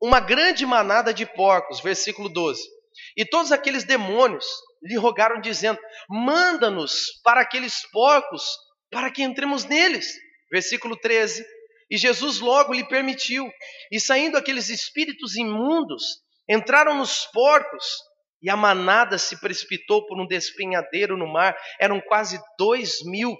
[0.00, 2.60] uma grande manada de porcos, versículo 12.
[3.16, 4.46] E todos aqueles demônios
[4.82, 8.42] lhe rogaram, dizendo: Manda-nos para aqueles porcos,
[8.90, 10.06] para que entremos neles.
[10.50, 11.44] Versículo 13.
[11.90, 13.50] E Jesus logo lhe permitiu.
[13.90, 17.84] E saindo aqueles espíritos imundos, entraram nos porcos,
[18.42, 21.56] e a manada se precipitou por um despenhadeiro no mar.
[21.80, 23.36] Eram quase dois mil.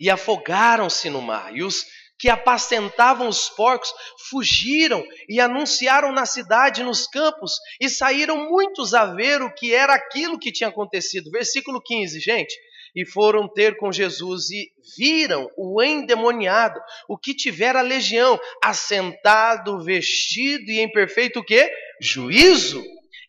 [0.00, 1.54] E afogaram-se no mar.
[1.54, 1.84] E os
[2.18, 3.92] que apacentavam os porcos
[4.28, 9.94] fugiram e anunciaram na cidade, nos campos, e saíram muitos a ver o que era
[9.94, 11.30] aquilo que tinha acontecido.
[11.30, 12.54] Versículo 15, gente.
[12.98, 20.68] E foram ter com Jesus e viram o endemoniado, o que tivera legião, assentado, vestido
[20.68, 21.70] e em perfeito quê?
[22.02, 22.82] Juízo.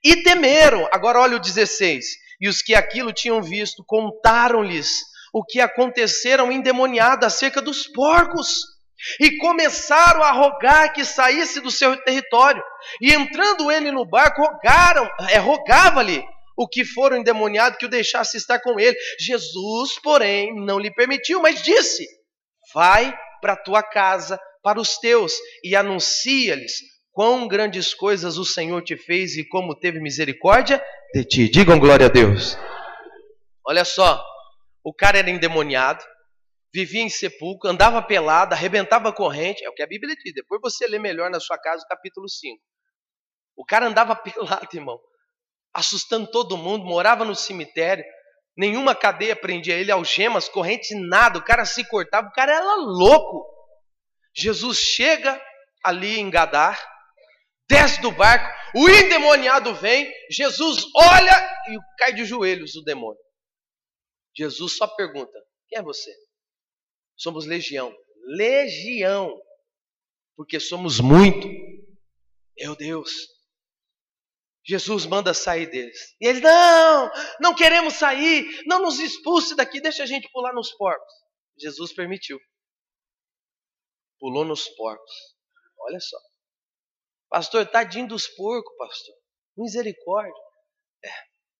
[0.03, 0.89] E temeram.
[0.91, 2.03] Agora olha o 16.
[2.41, 8.63] E os que aquilo tinham visto contaram-lhes o que aconteceram endemoniado acerca dos porcos
[9.19, 12.63] e começaram a rogar que saísse do seu território.
[12.99, 16.25] E entrando ele no barco, rogaram, é, rogava-lhe
[16.59, 18.97] o que foram endemoniado que o deixasse estar com ele.
[19.17, 22.05] Jesus, porém, não lhe permitiu, mas disse:
[22.73, 25.33] Vai para a tua casa, para os teus,
[25.63, 26.73] e anuncia-lhes
[27.13, 30.83] quão grandes coisas o Senhor te fez e como teve misericórdia
[31.13, 31.49] de ti.
[31.49, 32.57] Digam glória a Deus.
[33.65, 34.21] Olha só,
[34.83, 36.03] o cara era endemoniado,
[36.73, 40.33] vivia em sepulcro, andava pelado, arrebentava corrente, é o que a Bíblia diz.
[40.33, 42.59] Depois você lê melhor na sua casa o capítulo 5.
[43.55, 44.99] O cara andava pelado, irmão,
[45.73, 48.03] assustando todo mundo, morava no cemitério,
[48.57, 53.45] nenhuma cadeia prendia ele, algemas, correntes, nada, o cara se cortava, o cara era louco.
[54.35, 55.41] Jesus chega
[55.83, 56.79] ali em Gadar,
[57.67, 63.19] desce do barco, o endemoniado vem, Jesus olha e cai de joelhos o demônio.
[64.35, 66.11] Jesus só pergunta: quem é você?
[67.15, 67.93] Somos legião.
[68.25, 69.37] Legião.
[70.35, 71.47] Porque somos muito.
[72.57, 73.11] Meu Deus.
[74.69, 76.15] Jesus manda sair deles.
[76.21, 80.71] E eles, não, não queremos sair, não nos expulse daqui, deixa a gente pular nos
[80.73, 81.13] porcos.
[81.57, 82.39] Jesus permitiu.
[84.19, 85.35] Pulou nos porcos.
[85.79, 86.17] Olha só.
[87.29, 89.15] Pastor, tadinho dos porcos, pastor.
[89.57, 90.43] Misericórdia.
[91.03, 91.09] É,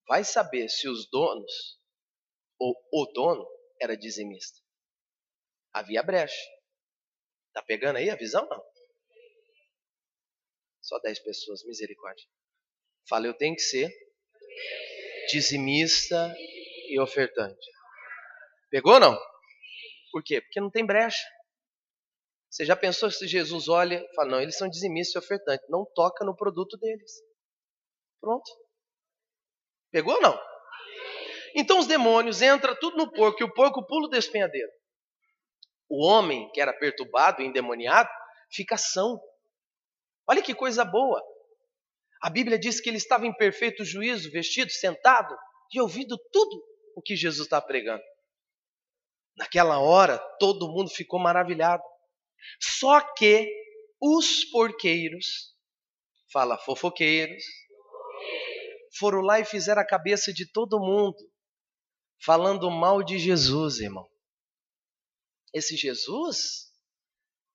[0.08, 1.80] vai saber se os donos,
[2.60, 3.48] ou o dono,
[3.82, 4.60] era dizimista
[5.74, 6.50] havia brecha.
[7.54, 8.48] Tá pegando aí a visão?
[8.48, 8.64] Não.
[10.82, 12.26] Só 10 pessoas, misericórdia.
[13.10, 13.90] Fala, eu tenho que ser
[15.30, 16.34] dizimista
[16.90, 17.68] e ofertante.
[18.70, 19.20] Pegou ou não?
[20.12, 20.42] Por quê?
[20.42, 21.28] Porque não tem brecha.
[22.50, 25.86] Você já pensou se Jesus olha e fala, não, eles são dizimistas e ofertantes, não
[25.94, 27.12] toca no produto deles.
[28.22, 28.50] Pronto.
[29.92, 30.40] Pegou ou não?
[31.56, 34.72] Então os demônios entram tudo no porco e o porco pula o despenhadeiro
[35.90, 38.10] o homem que era perturbado e endemoniado
[38.52, 39.20] fica são.
[40.28, 41.22] Olha que coisa boa.
[42.22, 45.36] A Bíblia diz que ele estava em perfeito juízo, vestido, sentado
[45.74, 46.64] e ouvindo tudo
[46.96, 48.04] o que Jesus está pregando.
[49.38, 51.84] Naquela hora, todo mundo ficou maravilhado.
[52.60, 53.50] Só que
[54.02, 55.56] os porqueiros,
[56.32, 57.44] fala fofoqueiros,
[58.98, 61.18] foram lá e fizeram a cabeça de todo mundo,
[62.22, 64.10] falando mal de Jesus, irmão.
[65.54, 66.74] Esse Jesus,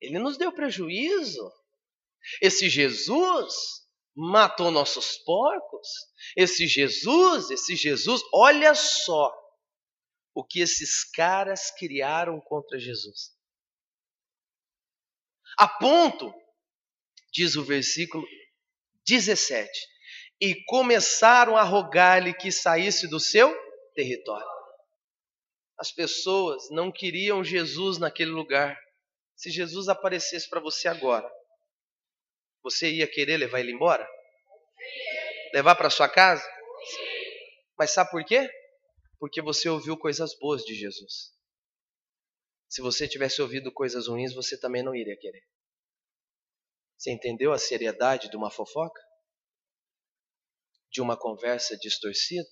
[0.01, 1.53] ele nos deu prejuízo.
[2.41, 3.84] Esse Jesus
[4.15, 5.89] matou nossos porcos.
[6.37, 9.33] Esse Jesus, esse Jesus, olha só
[10.35, 13.33] o que esses caras criaram contra Jesus.
[15.57, 16.33] A ponto,
[17.33, 18.27] diz o versículo
[19.07, 19.71] 17,
[20.41, 23.55] e começaram a rogar-lhe que saísse do seu
[23.95, 24.55] território.
[25.79, 28.79] As pessoas não queriam Jesus naquele lugar.
[29.37, 31.29] Se Jesus aparecesse para você agora,
[32.65, 34.09] você ia querer levar ele embora?
[35.53, 36.43] Levar para sua casa?
[37.79, 38.49] Mas sabe por quê?
[39.19, 41.35] Porque você ouviu coisas boas de Jesus.
[42.69, 45.47] Se você tivesse ouvido coisas ruins, você também não iria querer.
[46.97, 49.01] Você entendeu a seriedade de uma fofoca?
[50.91, 52.49] De uma conversa distorcida?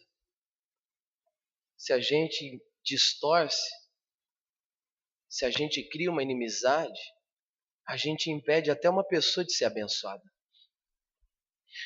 [1.77, 3.71] Se a gente distorce,
[5.29, 7.01] se a gente cria uma inimizade,
[7.93, 10.22] a gente impede até uma pessoa de ser abençoada.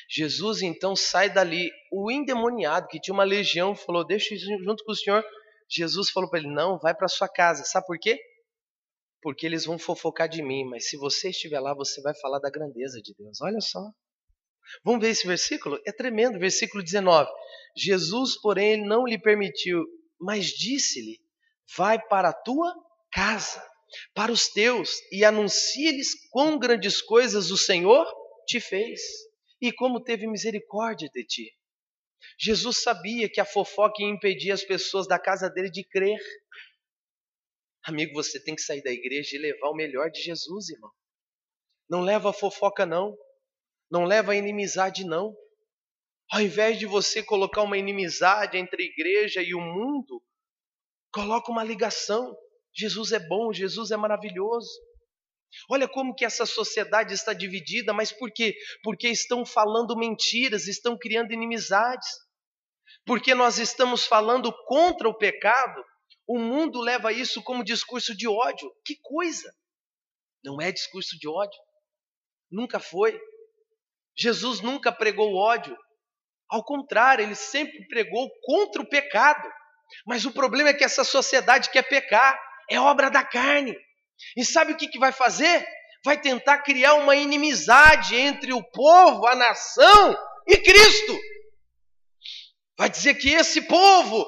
[0.09, 4.33] Jesus então sai dali, o endemoniado que tinha uma legião falou: Deixa
[4.63, 5.21] junto com o Senhor,
[5.69, 7.65] Jesus falou para ele: Não, vai para sua casa.
[7.65, 8.17] Sabe por quê?
[9.21, 12.49] Porque eles vão fofocar de mim, mas se você estiver lá, você vai falar da
[12.49, 13.41] grandeza de Deus.
[13.41, 13.81] Olha só.
[14.85, 15.77] Vamos ver esse versículo?
[15.85, 17.29] É tremendo, versículo 19.
[17.75, 19.83] Jesus, porém, não lhe permitiu,
[20.17, 21.19] mas disse-lhe:
[21.75, 22.73] Vai para a tua
[23.11, 23.61] casa,
[24.13, 28.05] para os teus, e anuncia-lhes quão grandes coisas o Senhor
[28.45, 29.01] te fez
[29.61, 31.57] e como teve misericórdia de ti.
[32.39, 36.19] Jesus sabia que a fofoca ia impedir as pessoas da casa dele de crer.
[37.83, 40.91] Amigo, você tem que sair da igreja e levar o melhor de Jesus, irmão.
[41.89, 43.17] Não leva a fofoca, não.
[43.89, 45.35] Não leva a inimizade, não.
[46.29, 50.21] Ao invés de você colocar uma inimizade entre a igreja e o mundo,
[51.13, 52.37] coloca uma ligação.
[52.77, 54.69] Jesus é bom, Jesus é maravilhoso.
[55.69, 58.55] Olha como que essa sociedade está dividida, mas por quê?
[58.83, 62.07] Porque estão falando mentiras, estão criando inimizades.
[63.05, 65.83] Porque nós estamos falando contra o pecado,
[66.27, 68.69] o mundo leva isso como discurso de ódio.
[68.85, 69.51] Que coisa!
[70.43, 71.59] Não é discurso de ódio.
[72.51, 73.19] Nunca foi.
[74.17, 75.75] Jesus nunca pregou ódio.
[76.49, 79.49] Ao contrário, ele sempre pregou contra o pecado.
[80.05, 82.37] Mas o problema é que essa sociedade quer pecar,
[82.69, 83.75] é obra da carne.
[84.35, 85.67] E sabe o que, que vai fazer?
[86.03, 91.19] Vai tentar criar uma inimizade entre o povo, a nação e Cristo.
[92.77, 94.25] Vai dizer que esse povo,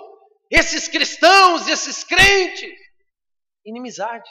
[0.52, 2.72] esses cristãos, esses crentes,
[3.66, 4.30] inimizade.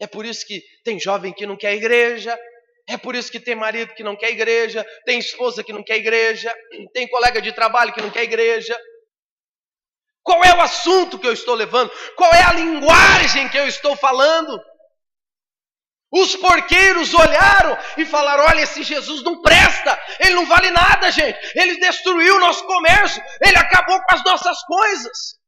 [0.00, 2.38] É por isso que tem jovem que não quer igreja,
[2.88, 5.98] é por isso que tem marido que não quer igreja, tem esposa que não quer
[5.98, 6.52] igreja,
[6.92, 8.76] tem colega de trabalho que não quer igreja.
[10.22, 11.90] Qual é o assunto que eu estou levando?
[12.16, 14.60] Qual é a linguagem que eu estou falando?
[16.12, 21.38] Os porqueiros olharam e falaram: Olha, esse Jesus não presta, ele não vale nada, gente.
[21.54, 25.38] Ele destruiu o nosso comércio, ele acabou com as nossas coisas.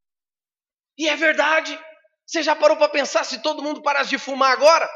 [0.97, 1.79] E é verdade.
[2.25, 4.89] Você já parou para pensar se todo mundo parasse de fumar agora?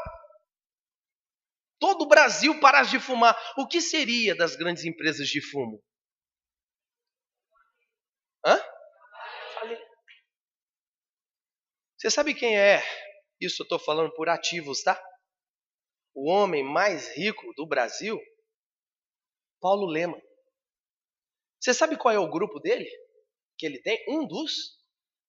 [1.79, 5.83] Todo o Brasil parasse de fumar, o que seria das grandes empresas de fumo?
[8.43, 8.59] Hã?
[11.97, 12.83] Você sabe quem é?
[13.41, 15.01] Isso eu estou falando por ativos, tá?
[16.13, 18.19] O homem mais rico do Brasil?
[19.59, 20.21] Paulo Lema.
[21.59, 22.87] Você sabe qual é o grupo dele?
[23.57, 24.03] Que ele tem?
[24.09, 24.77] Um dos?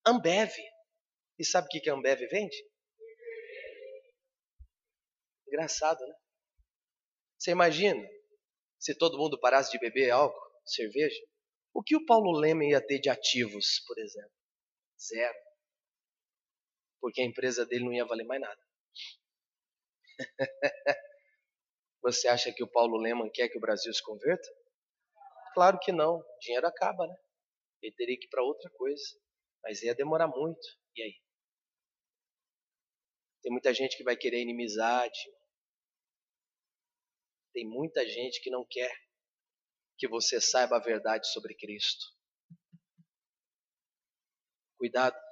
[0.07, 0.53] Ambev.
[1.39, 2.57] E sabe o que, a Ambev vende?
[5.47, 6.15] Engraçado, né?
[7.39, 8.07] Você imagina
[8.79, 11.19] se todo mundo parasse de beber álcool, cerveja?
[11.73, 14.33] O que o Paulo Lema ia ter de ativos, por exemplo?
[14.99, 15.48] Zero
[17.01, 18.61] porque a empresa dele não ia valer mais nada.
[22.03, 24.49] Você acha que o Paulo Leman quer que o Brasil se converta?
[25.55, 26.19] Claro que não.
[26.19, 27.17] O dinheiro acaba, né?
[27.83, 29.03] Ele teria que ir para outra coisa.
[29.63, 30.61] Mas ia demorar muito.
[30.97, 31.15] E aí?
[33.43, 35.19] Tem muita gente que vai querer inimizade.
[37.53, 38.93] Tem muita gente que não quer
[39.99, 42.07] que você saiba a verdade sobre Cristo.
[44.77, 45.28] Cuidado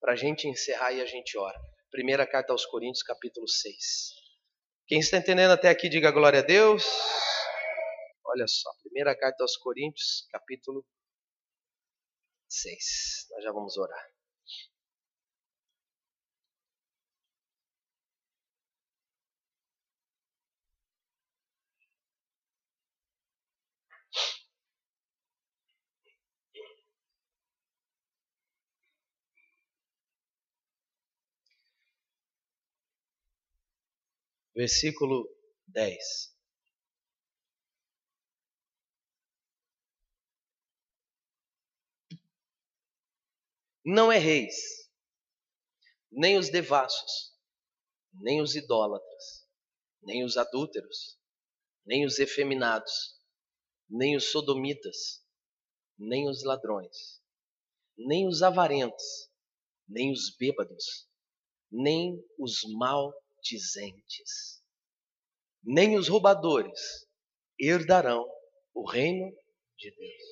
[0.00, 1.60] para a gente encerrar e a gente ora.
[1.90, 3.74] Primeira carta aos Coríntios, capítulo 6.
[4.86, 6.84] Quem está entendendo até aqui, diga glória a Deus.
[8.24, 10.84] Olha só, primeira carta aos Coríntios, capítulo
[12.48, 13.26] 6.
[13.30, 14.19] Nós já vamos orar.
[34.60, 35.26] Versículo
[35.68, 35.96] 10.
[43.82, 44.54] Não erreis,
[46.12, 47.34] nem os devassos,
[48.12, 49.48] nem os idólatras,
[50.02, 51.18] nem os adúlteros,
[51.86, 53.18] nem os efeminados,
[53.88, 55.24] nem os sodomitas,
[55.98, 57.22] nem os ladrões,
[57.96, 59.30] nem os avarentos,
[59.88, 61.08] nem os bêbados,
[61.72, 63.10] nem os mal
[63.42, 64.62] dizentes.
[65.62, 67.08] Nem os roubadores
[67.58, 68.24] herdarão
[68.74, 69.30] o reino
[69.76, 70.22] de Deus.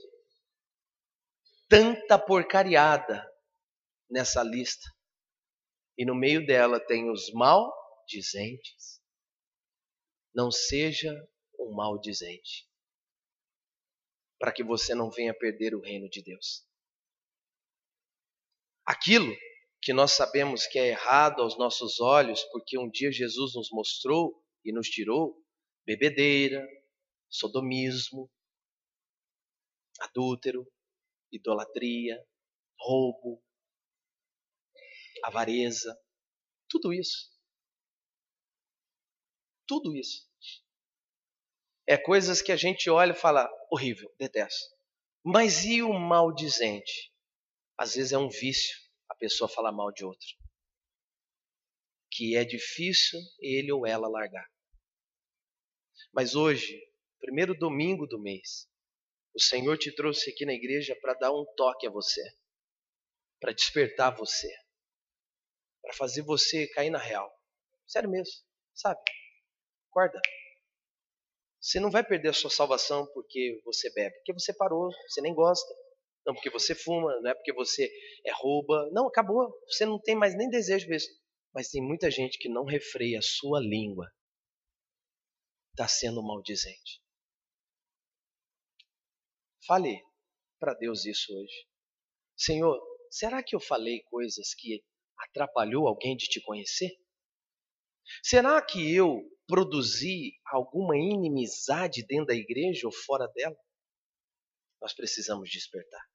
[1.68, 3.26] Tanta porcariada
[4.10, 4.88] nessa lista.
[5.96, 9.02] E no meio dela tem os maldizentes.
[10.34, 11.12] Não seja
[11.58, 12.66] um maldizente.
[14.38, 16.66] Para que você não venha perder o reino de Deus.
[18.86, 19.36] Aquilo
[19.80, 24.44] que nós sabemos que é errado aos nossos olhos, porque um dia Jesus nos mostrou
[24.64, 25.40] e nos tirou
[25.86, 26.66] bebedeira,
[27.28, 28.30] sodomismo,
[30.00, 30.70] adúltero,
[31.32, 32.22] idolatria,
[32.78, 33.42] roubo,
[35.24, 35.98] avareza,
[36.68, 37.32] tudo isso.
[39.66, 40.28] Tudo isso.
[41.86, 44.76] É coisas que a gente olha e fala, horrível, detesto.
[45.24, 47.12] Mas e o maldizente?
[47.76, 48.87] Às vezes é um vício
[49.18, 50.28] pessoa falar mal de outro.
[52.10, 54.46] Que é difícil ele ou ela largar.
[56.12, 56.80] Mas hoje,
[57.20, 58.68] primeiro domingo do mês,
[59.34, 62.22] o Senhor te trouxe aqui na igreja para dar um toque a você,
[63.40, 64.48] para despertar você,
[65.82, 67.30] para fazer você cair na real.
[67.86, 68.34] Sério mesmo,
[68.74, 69.00] sabe?
[69.90, 70.20] Acorda.
[71.60, 75.34] Você não vai perder a sua salvação porque você bebe, porque você parou, você nem
[75.34, 75.74] gosta.
[76.28, 77.90] Não porque você fuma, não é porque você
[78.22, 78.90] é rouba.
[78.92, 79.50] Não, acabou.
[79.66, 81.08] Você não tem mais nem desejo disso.
[81.54, 84.06] Mas tem muita gente que não refreia a sua língua.
[85.70, 87.02] Está sendo maldizente.
[89.66, 90.02] Fale
[90.60, 91.66] para Deus isso hoje.
[92.36, 92.78] Senhor,
[93.10, 94.84] será que eu falei coisas que
[95.16, 96.90] atrapalhou alguém de te conhecer?
[98.22, 103.56] Será que eu produzi alguma inimizade dentro da igreja ou fora dela?
[104.78, 106.06] Nós precisamos despertar.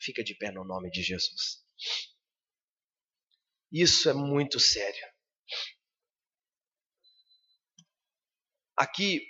[0.00, 1.64] Fica de pé no nome de Jesus.
[3.72, 5.06] Isso é muito sério.
[8.76, 9.20] Aqui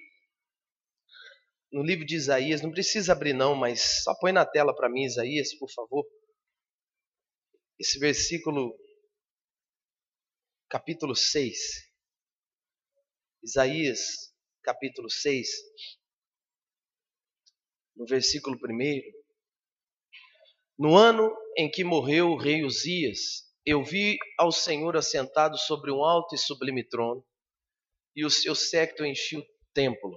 [1.72, 5.04] no livro de Isaías, não precisa abrir não, mas só põe na tela para mim
[5.04, 6.06] Isaías, por favor.
[7.78, 8.74] Esse versículo
[10.68, 11.58] capítulo 6.
[13.42, 15.48] Isaías, capítulo 6,
[17.94, 19.25] no versículo 1.
[20.78, 26.04] No ano em que morreu o rei Uzias, eu vi ao Senhor assentado sobre um
[26.04, 27.24] alto e sublime trono,
[28.14, 30.12] e o seu séquito enchia o templo.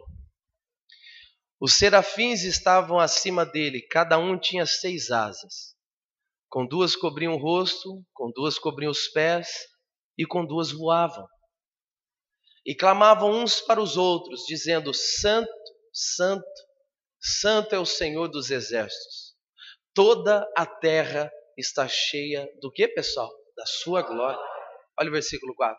[1.60, 5.76] Os serafins estavam acima dele, cada um tinha seis asas.
[6.48, 9.48] Com duas cobriam o rosto, com duas cobriam os pés,
[10.18, 11.28] e com duas voavam
[12.66, 15.52] e clamavam uns para os outros, dizendo: Santo,
[15.92, 16.46] Santo,
[17.20, 19.29] Santo é o Senhor dos exércitos.
[19.94, 23.30] Toda a terra está cheia do que, pessoal?
[23.56, 24.40] Da sua glória.
[25.00, 25.78] Olha o versículo 4.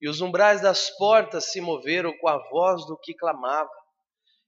[0.00, 3.70] E os umbrais das portas se moveram com a voz do que clamava,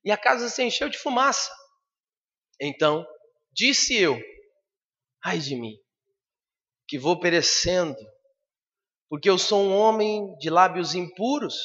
[0.04, 1.50] e a casa se encheu de fumaça.
[2.60, 3.06] Então
[3.52, 4.18] disse eu:
[5.24, 5.76] Ai de mim,
[6.86, 7.96] que vou perecendo
[9.10, 11.56] porque eu sou um homem de lábios impuros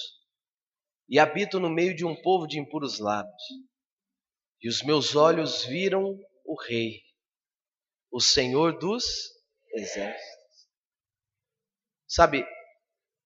[1.07, 3.43] e habito no meio de um povo de impuros lábios.
[4.63, 7.03] E os meus olhos viram o Rei,
[8.15, 9.03] o Senhor dos
[9.73, 10.69] exércitos.
[12.07, 12.45] Sabe,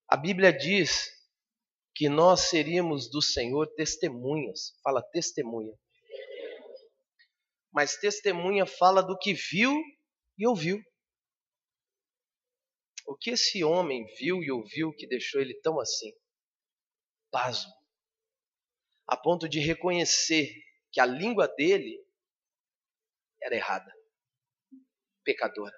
[0.07, 1.11] a Bíblia diz
[1.93, 4.75] que nós seríamos do Senhor testemunhas.
[4.81, 5.77] Fala testemunha.
[7.71, 9.79] Mas testemunha fala do que viu
[10.35, 10.83] e ouviu.
[13.05, 16.11] O que esse homem viu e ouviu que deixou ele tão assim?
[17.29, 17.71] Pasmo.
[19.05, 20.51] A ponto de reconhecer
[20.91, 22.03] que a língua dele
[23.39, 23.98] era errada,
[25.29, 25.77] pecadora.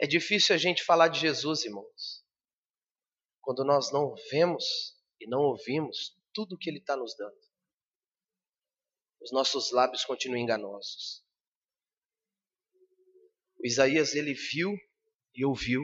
[0.00, 2.24] É difícil a gente falar de Jesus, irmãos,
[3.42, 4.64] quando nós não vemos
[5.20, 7.36] e não ouvimos tudo que Ele está nos dando.
[9.20, 11.22] Os nossos lábios continuam enganosos.
[13.58, 14.72] O Isaías ele viu
[15.34, 15.82] e ouviu.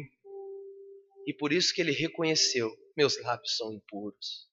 [1.26, 4.48] E por isso que ele reconheceu: meus lábios são impuros.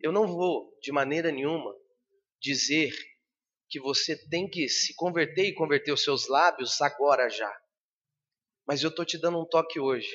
[0.00, 1.74] Eu não vou, de maneira nenhuma,
[2.40, 2.94] dizer
[3.74, 7.52] que você tem que se converter e converter os seus lábios agora já.
[8.64, 10.14] Mas eu estou te dando um toque hoje.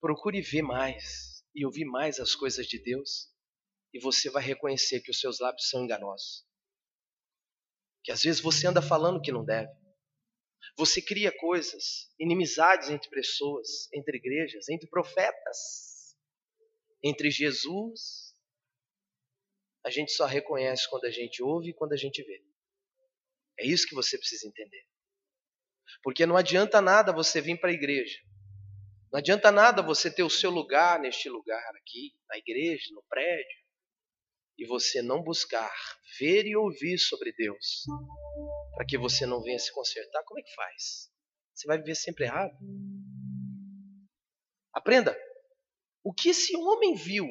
[0.00, 3.30] Procure ver mais e ouvir mais as coisas de Deus,
[3.92, 6.46] e você vai reconhecer que os seus lábios são enganosos.
[8.02, 9.70] Que às vezes você anda falando que não deve.
[10.74, 16.16] Você cria coisas, inimizades entre pessoas, entre igrejas, entre profetas,
[17.04, 18.34] entre Jesus.
[19.84, 22.48] A gente só reconhece quando a gente ouve e quando a gente vê.
[23.58, 24.86] É isso que você precisa entender.
[26.02, 28.18] Porque não adianta nada você vir para a igreja.
[29.12, 33.58] Não adianta nada você ter o seu lugar neste lugar aqui, na igreja, no prédio,
[34.58, 35.72] e você não buscar
[36.18, 37.84] ver e ouvir sobre Deus
[38.74, 41.10] para que você não venha se consertar, como é que faz?
[41.54, 42.52] Você vai viver sempre errado?
[44.72, 45.16] Aprenda.
[46.04, 47.26] O que esse homem viu,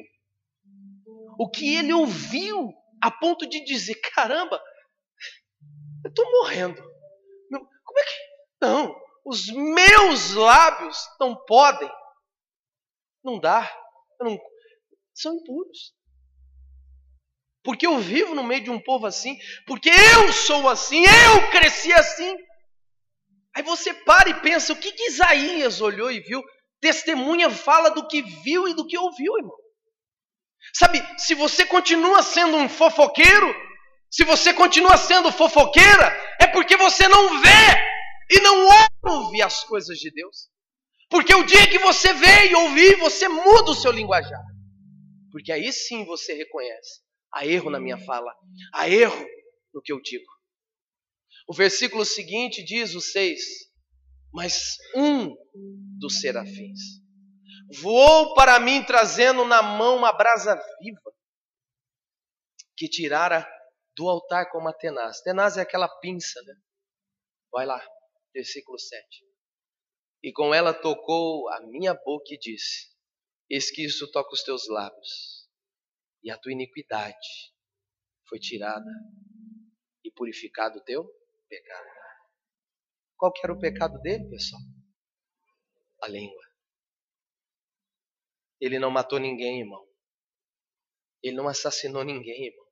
[1.38, 2.72] o que ele ouviu,
[3.02, 4.62] a ponto de dizer: caramba,
[6.08, 6.82] eu estou morrendo.
[7.52, 8.28] Como é que.
[8.60, 11.90] Não, os meus lábios não podem.
[13.22, 13.70] Não dá.
[14.20, 14.38] Não,
[15.14, 15.98] são impuros
[17.68, 19.36] porque eu vivo no meio de um povo assim,
[19.66, 22.34] porque eu sou assim, eu cresci assim.
[23.54, 26.42] Aí você para e pensa: o que, que Isaías olhou e viu?
[26.80, 29.54] Testemunha fala do que viu e do que ouviu, irmão.
[30.72, 33.54] Sabe, se você continua sendo um fofoqueiro,
[34.10, 36.06] se você continua sendo fofoqueira,
[36.40, 37.88] é porque você não vê
[38.30, 38.68] e não
[39.02, 40.48] ouve as coisas de Deus.
[41.10, 44.42] Porque o dia que você vê e ouvir, você muda o seu linguajar.
[45.30, 47.00] Porque aí sim você reconhece:
[47.32, 48.34] há erro na minha fala,
[48.74, 49.26] há erro
[49.72, 50.26] no que eu digo.
[51.48, 53.40] O versículo seguinte diz, o 6:
[54.32, 55.34] Mas um
[55.98, 56.78] dos serafins
[57.80, 61.12] voou para mim, trazendo na mão uma brasa viva,
[62.76, 63.46] que tirara
[63.98, 65.20] do altar com uma tenaz.
[65.20, 66.54] Tenaz é aquela pinça, né?
[67.50, 67.84] Vai lá,
[68.32, 69.26] versículo 7.
[70.22, 72.94] E com ela tocou a minha boca e disse:
[73.50, 75.48] Eis que isso toca os teus lábios,
[76.22, 77.52] e a tua iniquidade
[78.28, 78.90] foi tirada
[80.04, 81.04] e purificado o teu
[81.48, 81.88] pecado.
[83.16, 84.62] Qual que era o pecado dele, pessoal?
[86.02, 86.46] A língua.
[88.60, 89.84] Ele não matou ninguém, irmão.
[91.20, 92.67] Ele não assassinou ninguém, irmão.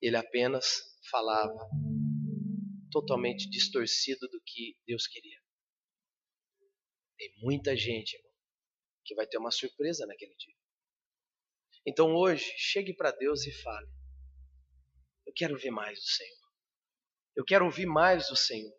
[0.00, 1.68] Ele apenas falava
[2.90, 5.38] totalmente distorcido do que Deus queria.
[7.16, 8.32] Tem muita gente, irmão,
[9.04, 10.54] que vai ter uma surpresa naquele dia.
[11.86, 13.88] Então hoje, chegue para Deus e fale:
[15.26, 16.40] Eu quero ver mais do Senhor.
[17.36, 18.74] Eu quero ouvir mais do Senhor.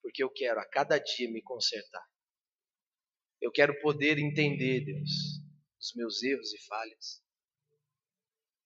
[0.00, 2.04] Porque eu quero a cada dia me consertar.
[3.40, 5.10] Eu quero poder entender, Deus,
[5.80, 7.22] os meus erros e falhas.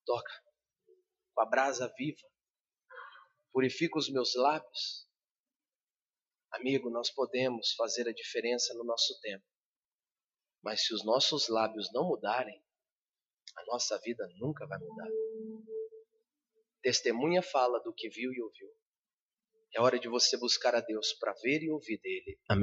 [0.05, 0.46] Toca
[1.37, 2.27] com a brasa viva.
[3.53, 5.07] Purifica os meus lábios.
[6.51, 9.45] Amigo, nós podemos fazer a diferença no nosso tempo.
[10.63, 12.65] Mas se os nossos lábios não mudarem,
[13.55, 15.09] a nossa vida nunca vai mudar.
[16.83, 18.69] Testemunha fala do que viu e ouviu.
[19.75, 22.41] É hora de você buscar a Deus para ver e ouvir dele.
[22.49, 22.55] Amém.